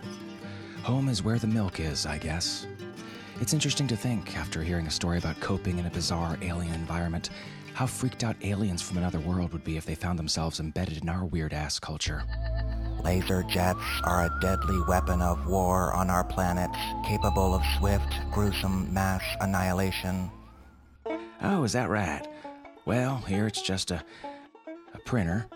Home 0.82 1.08
is 1.08 1.22
where 1.22 1.38
the 1.38 1.46
milk 1.46 1.78
is, 1.78 2.06
I 2.06 2.18
guess. 2.18 2.66
It's 3.40 3.52
interesting 3.52 3.86
to 3.88 3.96
think, 3.96 4.36
after 4.36 4.62
hearing 4.62 4.86
a 4.86 4.90
story 4.90 5.18
about 5.18 5.38
coping 5.40 5.78
in 5.78 5.86
a 5.86 5.90
bizarre 5.90 6.38
alien 6.42 6.74
environment, 6.74 7.30
how 7.74 7.86
freaked 7.86 8.24
out 8.24 8.36
aliens 8.42 8.82
from 8.82 8.98
another 8.98 9.20
world 9.20 9.52
would 9.52 9.64
be 9.64 9.76
if 9.76 9.86
they 9.86 9.94
found 9.94 10.18
themselves 10.18 10.58
embedded 10.58 11.02
in 11.02 11.08
our 11.08 11.24
weird 11.24 11.52
ass 11.52 11.78
culture. 11.78 12.22
Laser 13.04 13.42
jets 13.44 13.80
are 14.04 14.24
a 14.24 14.40
deadly 14.40 14.80
weapon 14.88 15.22
of 15.22 15.46
war 15.46 15.92
on 15.94 16.10
our 16.10 16.24
planet, 16.24 16.70
capable 17.06 17.54
of 17.54 17.62
swift, 17.78 18.12
gruesome 18.30 18.92
mass 18.92 19.22
annihilation. 19.40 20.30
Oh, 21.42 21.64
is 21.64 21.72
that 21.72 21.88
right? 21.88 22.26
Well, 22.84 23.18
here 23.26 23.46
it's 23.46 23.62
just 23.62 23.90
a 23.90 24.02
a 24.94 24.98
printer. 24.98 25.46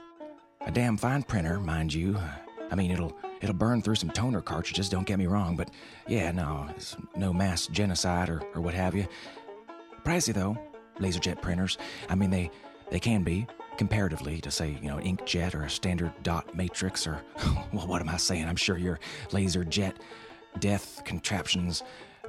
A 0.67 0.71
damn 0.71 0.97
fine 0.97 1.23
printer, 1.23 1.61
mind 1.61 1.93
you. 1.93 2.19
I 2.71 2.75
mean, 2.75 2.91
it'll 2.91 3.17
it'll 3.45 3.55
burn 3.55 3.83
through 3.83 3.95
some 3.97 4.09
toner 4.09 4.41
cartridges, 4.41 4.89
don't 4.89 5.07
get 5.07 5.19
me 5.19 5.27
wrong, 5.27 5.55
but 5.55 5.71
yeah, 6.09 6.33
no, 6.33 6.67
it's 6.71 6.97
no 7.15 7.31
mass 7.31 7.67
genocide 7.67 8.31
or, 8.31 8.43
or 8.55 8.63
what 8.63 8.73
have 8.73 8.95
you. 8.95 9.07
Pricey 10.03 10.33
though, 10.33 10.57
laserjet 10.99 11.43
printers. 11.43 11.77
I 12.09 12.15
mean, 12.15 12.31
they 12.31 12.51
they 12.91 12.99
can 12.99 13.23
be 13.23 13.47
comparatively 13.77 14.41
to 14.41 14.51
say, 14.51 14.79
you 14.81 14.89
know, 14.89 14.97
inkjet 14.97 15.55
or 15.55 15.65
a 15.65 15.71
standard 15.71 16.13
dot 16.23 16.57
matrix 16.57 17.07
or 17.07 17.21
well, 17.73 17.87
what 17.87 18.01
am 18.01 18.09
I 18.09 18.17
saying? 18.17 18.47
I'm 18.47 18.57
sure 18.57 18.79
your 18.79 18.99
laser 19.31 19.63
jet 19.63 19.99
death 20.59 21.03
contraptions 21.05 21.83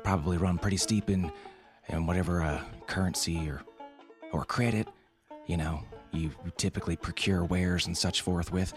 probably 0.04 0.36
run 0.38 0.58
pretty 0.58 0.78
steep 0.78 1.10
in 1.10 1.32
in 1.88 2.06
whatever 2.08 2.41
uh, 2.41 2.62
currency 2.88 3.47
or 3.47 3.62
or 4.34 4.43
credit, 4.43 4.89
you 5.47 5.56
know, 5.56 5.82
you 6.12 6.32
typically 6.58 6.97
procure 6.97 7.45
wares 7.45 7.88
and 7.88 7.97
such 7.97 8.21
forth 8.21 8.51
with. 8.51 8.73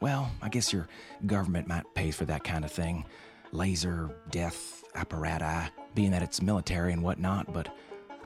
Well, 0.00 0.30
I 0.40 0.48
guess 0.48 0.72
your 0.72 0.88
government 1.26 1.68
might 1.68 1.84
pay 1.94 2.10
for 2.10 2.24
that 2.24 2.44
kind 2.44 2.64
of 2.64 2.72
thing. 2.72 3.04
Laser 3.52 4.10
death 4.30 4.82
apparati, 4.94 5.68
being 5.94 6.10
that 6.12 6.22
it's 6.22 6.40
military 6.40 6.92
and 6.92 7.02
whatnot, 7.02 7.52
but 7.52 7.68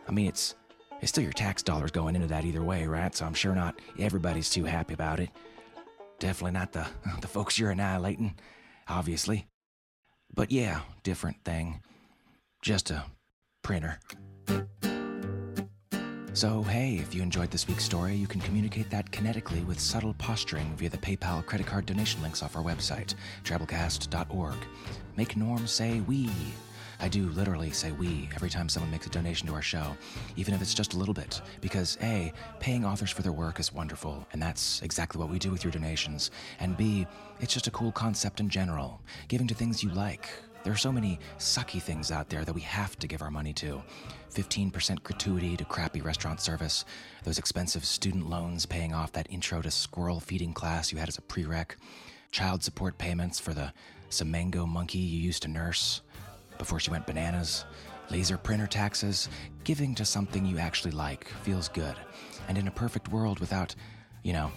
I 0.07 0.13
mean, 0.13 0.27
it's 0.27 0.55
it's 1.01 1.11
still 1.11 1.25
your 1.25 1.33
tax 1.33 1.63
dollars 1.63 1.91
going 1.91 2.15
into 2.15 2.29
that 2.29 2.45
either 2.45 2.63
way, 2.63 2.87
right? 2.87 3.15
So 3.15 3.27
I'm 3.27 3.35
sure 3.35 3.55
not 3.55 3.81
everybody's 3.99 4.51
too 4.51 4.65
happy 4.65 4.95
about 4.95 5.21
it. 5.21 5.31
Definitely 6.19 6.53
not 6.53 6.73
the 6.73 6.87
the 7.21 7.29
folks 7.29 7.59
you're 7.59 7.71
annihilating, 7.71 8.37
obviously. 8.89 9.47
But 10.33 10.53
yeah, 10.53 10.81
different 11.03 11.45
thing. 11.45 11.81
Just 12.63 12.91
a 12.91 13.05
printer. 13.63 13.99
So, 16.35 16.65
hey, 16.65 16.97
if 16.97 17.15
you 17.15 17.23
enjoyed 17.23 17.53
this 17.53 17.69
week's 17.69 17.85
story, 17.85 18.17
you 18.17 18.27
can 18.27 18.41
communicate 18.41 18.91
that 18.91 19.09
kinetically 19.13 19.65
with 19.67 19.79
subtle 19.79 20.15
posturing 20.15 20.75
via 20.75 20.91
the 20.91 20.99
PayPal 20.99 21.47
credit 21.47 21.69
card 21.69 21.87
donation 21.87 22.21
links 22.23 22.43
off 22.43 22.57
our 22.57 22.63
website, 22.63 23.15
drabblecast.org. 23.45 24.57
Make 25.17 25.37
Norm 25.37 25.69
say 25.69 26.01
we. 26.01 26.29
I 26.99 27.07
do 27.07 27.29
literally 27.29 27.71
say 27.71 27.93
we 27.93 28.29
every 28.35 28.51
time 28.51 28.69
someone 28.69 28.91
makes 28.91 29.07
a 29.07 29.11
donation 29.11 29.47
to 29.47 29.55
our 29.55 29.63
show, 29.63 29.97
even 30.35 30.55
if 30.55 30.61
it's 30.61 30.75
just 30.75 30.95
a 30.95 30.99
little 30.99 31.15
bit, 31.15 31.41
because 31.61 31.97
A, 32.03 32.33
paying 32.59 32.85
authors 32.85 33.13
for 33.13 33.23
their 33.23 33.31
work 33.31 33.61
is 33.61 33.73
wonderful, 33.73 34.27
and 34.33 34.43
that's 34.43 34.83
exactly 34.83 35.21
what 35.21 35.31
we 35.31 35.39
do 35.39 35.53
with 35.53 35.63
your 35.63 35.71
donations, 35.71 36.33
and 36.59 36.77
B, 36.77 37.07
it's 37.39 37.55
just 37.55 37.69
a 37.69 37.71
cool 37.71 37.93
concept 37.93 38.41
in 38.41 38.49
general, 38.49 39.01
giving 39.29 39.47
to 39.47 39.55
things 39.55 39.85
you 39.85 39.91
like. 39.91 40.29
There 40.65 40.73
are 40.73 40.77
so 40.77 40.91
many 40.91 41.19
sucky 41.39 41.81
things 41.81 42.11
out 42.11 42.31
there 42.31 42.43
that 42.43 42.55
we 42.55 42.63
have 42.63 42.99
to 42.99 43.07
give 43.07 43.21
our 43.21 43.31
money 43.31 43.53
to. 43.53 43.83
15% 44.35 45.03
gratuity 45.03 45.59
to 45.59 45.65
crappy 45.67 46.01
restaurant 46.01 46.41
service, 46.41 46.87
those 47.23 47.39
expensive 47.39 47.85
student 47.85 48.31
loans 48.31 48.65
paying 48.65 48.95
off 48.95 49.13
that 49.13 49.31
intro 49.31 49.61
to 49.61 49.71
squirrel 49.71 50.21
feeding 50.21 50.55
class 50.55 50.91
you 50.91 50.97
had 50.97 51.09
as 51.09 51.19
a 51.19 51.23
prereq, 51.23 51.73
child 52.33 52.65
support 52.65 52.97
payments 52.97 53.39
for 53.39 53.53
the 53.53 53.73
Samango 54.09 54.67
monkey 54.67 54.99
you 54.99 55.21
used 55.21 55.43
to 55.43 55.49
nurse 55.49 56.01
before 56.57 56.81
she 56.81 56.91
went 56.91 57.07
bananas, 57.07 57.67
laser 58.11 58.39
printer 58.39 58.67
taxes, 58.67 59.29
giving 59.65 59.95
to 59.95 60.05
something 60.07 60.47
you 60.47 60.57
actually 60.57 60.93
like 60.93 61.29
feels 61.43 61.69
good. 61.69 61.95
And 62.49 62.57
in 62.57 62.69
a 62.69 62.73
perfect 62.73 63.09
world 63.09 63.39
without, 63.39 63.75
you 64.23 64.33
know, 64.33 64.51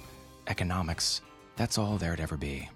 economics, 0.48 1.22
that's 1.58 1.78
all 1.78 1.98
there'd 1.98 2.22
ever 2.22 2.38
be. 2.38 2.70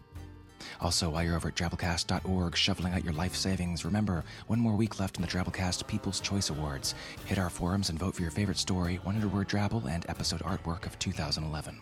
Also, 0.80 1.10
while 1.10 1.24
you're 1.24 1.36
over 1.36 1.50
at 1.50 1.56
Drabblecast.org 1.56 2.56
shoveling 2.56 2.94
out 2.94 3.04
your 3.04 3.14
life 3.14 3.36
savings, 3.36 3.86
remember, 3.86 4.24
one 4.48 4.60
more 4.60 4.76
week 4.76 5.00
left 5.00 5.18
in 5.18 5.22
the 5.22 5.28
Drabblecast 5.28 5.86
People's 5.88 6.20
Choice 6.20 6.50
Awards. 6.50 6.96
Hit 7.26 7.40
our 7.40 7.50
forums 7.50 7.90
and 7.90 8.00
vote 8.00 8.16
for 8.16 8.22
your 8.22 8.32
favorite 8.32 8.58
story, 8.58 9.00
100 9.04 9.32
word 9.32 9.50
Drabble, 9.50 9.90
and 9.90 10.06
episode 10.10 10.42
artwork 10.42 10.86
of 10.86 10.98
2011. 11.00 11.78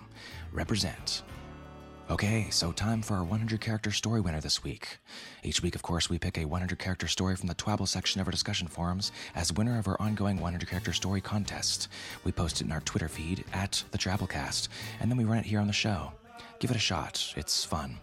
Represent. 0.52 1.24
Okay, 2.12 2.48
so 2.50 2.72
time 2.72 3.04
for 3.04 3.18
our 3.18 3.24
100 3.24 3.62
character 3.62 3.92
story 3.92 4.20
winner 4.20 4.42
this 4.42 4.64
week. 4.64 4.98
Each 5.44 5.62
week, 5.62 5.76
of 5.76 5.84
course, 5.84 6.10
we 6.10 6.18
pick 6.18 6.40
a 6.40 6.46
100 6.46 6.80
character 6.80 7.08
story 7.08 7.36
from 7.36 7.48
the 7.48 7.54
Twabble 7.54 7.88
section 7.88 8.20
of 8.20 8.28
our 8.28 8.32
discussion 8.32 8.68
forums 8.68 9.12
as 9.36 9.54
winner 9.54 9.78
of 9.78 9.88
our 9.88 10.02
ongoing 10.02 10.40
100 10.40 10.68
character 10.68 10.92
story 10.92 11.22
contest. 11.22 11.88
We 12.24 12.32
post 12.32 12.62
it 12.62 12.66
in 12.66 12.72
our 12.72 12.82
Twitter 12.82 13.10
feed 13.10 13.46
at 13.54 13.84
the 13.92 14.00
Drabblecast, 14.00 14.70
and 15.00 15.12
then 15.12 15.20
we 15.20 15.24
run 15.24 15.38
it 15.38 15.46
here 15.46 15.60
on 15.60 15.68
the 15.68 15.74
show. 15.74 16.12
Give 16.58 16.72
it 16.72 16.78
a 16.78 16.80
shot, 16.80 17.32
it's 17.38 17.64
fun. 17.64 18.00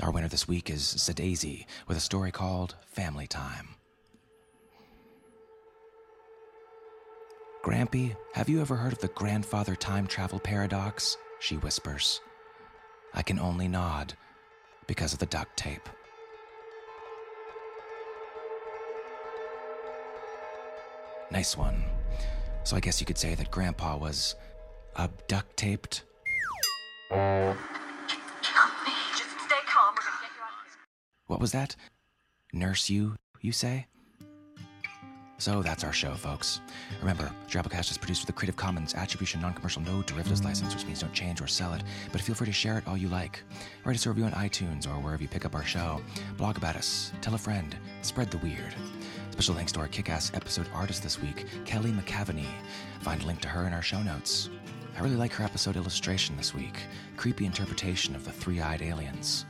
Our 0.00 0.10
winner 0.10 0.28
this 0.28 0.48
week 0.48 0.70
is 0.70 0.82
Zadaisy 0.82 1.66
with 1.86 1.96
a 1.96 2.00
story 2.00 2.32
called 2.32 2.76
Family 2.86 3.26
Time. 3.26 3.68
Grampy, 7.62 8.16
have 8.32 8.48
you 8.48 8.60
ever 8.60 8.74
heard 8.74 8.92
of 8.92 8.98
the 8.98 9.08
grandfather 9.08 9.76
time 9.76 10.08
travel 10.08 10.40
paradox? 10.40 11.16
She 11.38 11.56
whispers. 11.56 12.20
I 13.14 13.22
can 13.22 13.38
only 13.38 13.68
nod 13.68 14.14
because 14.88 15.12
of 15.12 15.20
the 15.20 15.26
duct 15.26 15.56
tape. 15.56 15.88
Nice 21.30 21.56
one. 21.56 21.84
So 22.64 22.76
I 22.76 22.80
guess 22.80 23.00
you 23.00 23.06
could 23.06 23.18
say 23.18 23.36
that 23.36 23.50
Grandpa 23.50 23.96
was 23.96 24.34
abduct 24.96 25.56
taped. 25.56 26.02
What 31.26 31.40
was 31.40 31.52
that? 31.52 31.76
Nurse 32.52 32.90
you, 32.90 33.16
you 33.40 33.52
say? 33.52 33.86
So 35.38 35.60
that's 35.60 35.82
our 35.82 35.92
show, 35.92 36.12
folks. 36.14 36.60
Remember, 37.00 37.32
Drabblecast 37.48 37.90
is 37.90 37.98
produced 37.98 38.22
with 38.22 38.30
a 38.30 38.32
Creative 38.32 38.54
Commons 38.54 38.94
Attribution 38.94 39.40
Non-Commercial 39.40 39.82
No 39.82 40.02
Derivatives 40.02 40.44
license, 40.44 40.72
which 40.72 40.86
means 40.86 41.00
don't 41.00 41.12
change 41.12 41.40
or 41.40 41.48
sell 41.48 41.72
it, 41.74 41.82
but 42.12 42.20
feel 42.20 42.36
free 42.36 42.46
to 42.46 42.52
share 42.52 42.78
it 42.78 42.86
all 42.86 42.96
you 42.96 43.08
like. 43.08 43.42
Write 43.84 43.96
us 43.96 44.06
a 44.06 44.10
review 44.10 44.24
on 44.24 44.32
iTunes 44.32 44.86
or 44.86 45.00
wherever 45.00 45.20
you 45.20 45.28
pick 45.28 45.44
up 45.44 45.56
our 45.56 45.64
show. 45.64 46.00
Blog 46.36 46.58
about 46.58 46.76
us, 46.76 47.10
tell 47.20 47.34
a 47.34 47.38
friend, 47.38 47.74
spread 48.02 48.30
the 48.30 48.38
weird. 48.38 48.72
Special 49.30 49.56
thanks 49.56 49.72
to 49.72 49.80
our 49.80 49.88
kick-ass 49.88 50.30
episode 50.34 50.68
artist 50.72 51.02
this 51.02 51.20
week, 51.20 51.46
Kelly 51.64 51.90
McCavaney. 51.90 52.46
Find 53.00 53.20
a 53.20 53.26
link 53.26 53.40
to 53.40 53.48
her 53.48 53.66
in 53.66 53.72
our 53.72 53.82
show 53.82 54.00
notes. 54.00 54.48
I 54.96 55.00
really 55.00 55.16
like 55.16 55.32
her 55.32 55.44
episode 55.44 55.74
illustration 55.74 56.36
this 56.36 56.54
week. 56.54 56.76
Creepy 57.16 57.46
interpretation 57.46 58.14
of 58.14 58.24
the 58.24 58.30
three-eyed 58.30 58.82
aliens. 58.82 59.44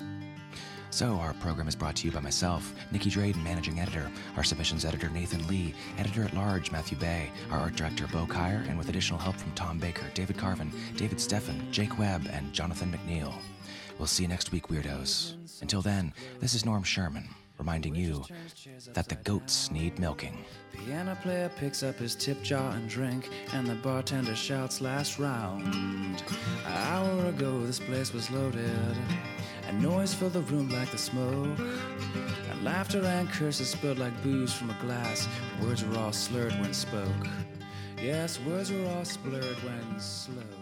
So, 0.93 1.15
our 1.15 1.33
program 1.33 1.69
is 1.69 1.75
brought 1.75 1.97
to 1.97 2.07
you 2.07 2.13
by 2.13 2.21
myself, 2.21 2.75
Nicky 2.91 3.09
Drayden, 3.11 3.43
managing 3.43 3.81
editor, 3.81 4.11
our 4.37 4.45
submissions 4.45 4.85
editor, 4.85 5.09
Nathan 5.09 5.47
Lee, 5.47 5.75
editor 5.97 6.23
at 6.23 6.35
large, 6.35 6.71
Matthew 6.71 6.99
Bay, 6.99 7.31
our 7.51 7.61
art 7.61 7.77
director, 7.77 8.07
Bo 8.09 8.27
Kyer, 8.27 8.63
and 8.69 8.77
with 8.77 8.91
additional 8.91 9.19
help 9.19 9.37
from 9.37 9.53
Tom 9.53 9.79
Baker, 9.79 10.05
David 10.13 10.37
Carvin, 10.37 10.71
David 10.99 11.17
Steffen, 11.17 11.71
Jake 11.71 11.99
Webb, 11.99 12.29
and 12.31 12.53
Jonathan 12.53 12.93
McNeil. 12.93 13.33
We'll 13.99 14.07
see 14.07 14.25
you 14.25 14.29
next 14.29 14.53
week, 14.53 14.69
weirdos. 14.69 15.63
Until 15.63 15.81
then, 15.81 16.13
this 16.41 16.53
is 16.53 16.67
Norm 16.67 16.83
Sherman, 16.83 17.27
reminding 17.57 17.95
you 17.95 18.23
that 18.93 19.09
the 19.09 19.17
goats 19.17 19.71
need 19.71 19.99
milking. 19.99 20.45
Piano 20.75 21.17
player 21.23 21.51
picks 21.57 21.83
up 21.83 21.97
his 21.97 22.15
tip 22.15 22.43
jar 22.43 22.73
and 22.73 22.87
drink, 22.87 23.31
and 23.55 23.67
the 23.67 23.77
bartender 23.77 24.37
shouts 24.37 24.83
last 24.83 25.19
round. 25.19 25.63
An 25.73 26.17
hour 26.67 27.27
ago, 27.29 27.65
this 27.65 27.79
place 27.79 28.13
was 28.13 28.31
loaded, 28.31 28.97
and 29.67 29.83
noise 29.83 30.15
filled 30.15 30.35
the 30.35 30.41
room 30.43 30.69
like 30.71 30.91
the 30.91 30.99
smoke. 30.99 31.59
And 32.51 32.65
laughter 32.65 33.05
and 33.05 33.31
curses 33.31 33.71
spilled 33.71 33.99
like 33.99 34.23
booze 34.23 34.53
from 34.53 34.71
a 34.71 34.77
glass. 34.81 35.29
Words 35.63 35.85
were 35.85 35.99
all 35.99 36.13
slurred 36.13 36.53
when 36.61 36.73
spoke. 36.73 37.27
Yes, 38.01 38.41
words 38.41 38.73
were 38.73 38.87
all 38.89 39.05
slurred 39.05 39.57
when 39.63 40.01
spoke. 40.01 40.62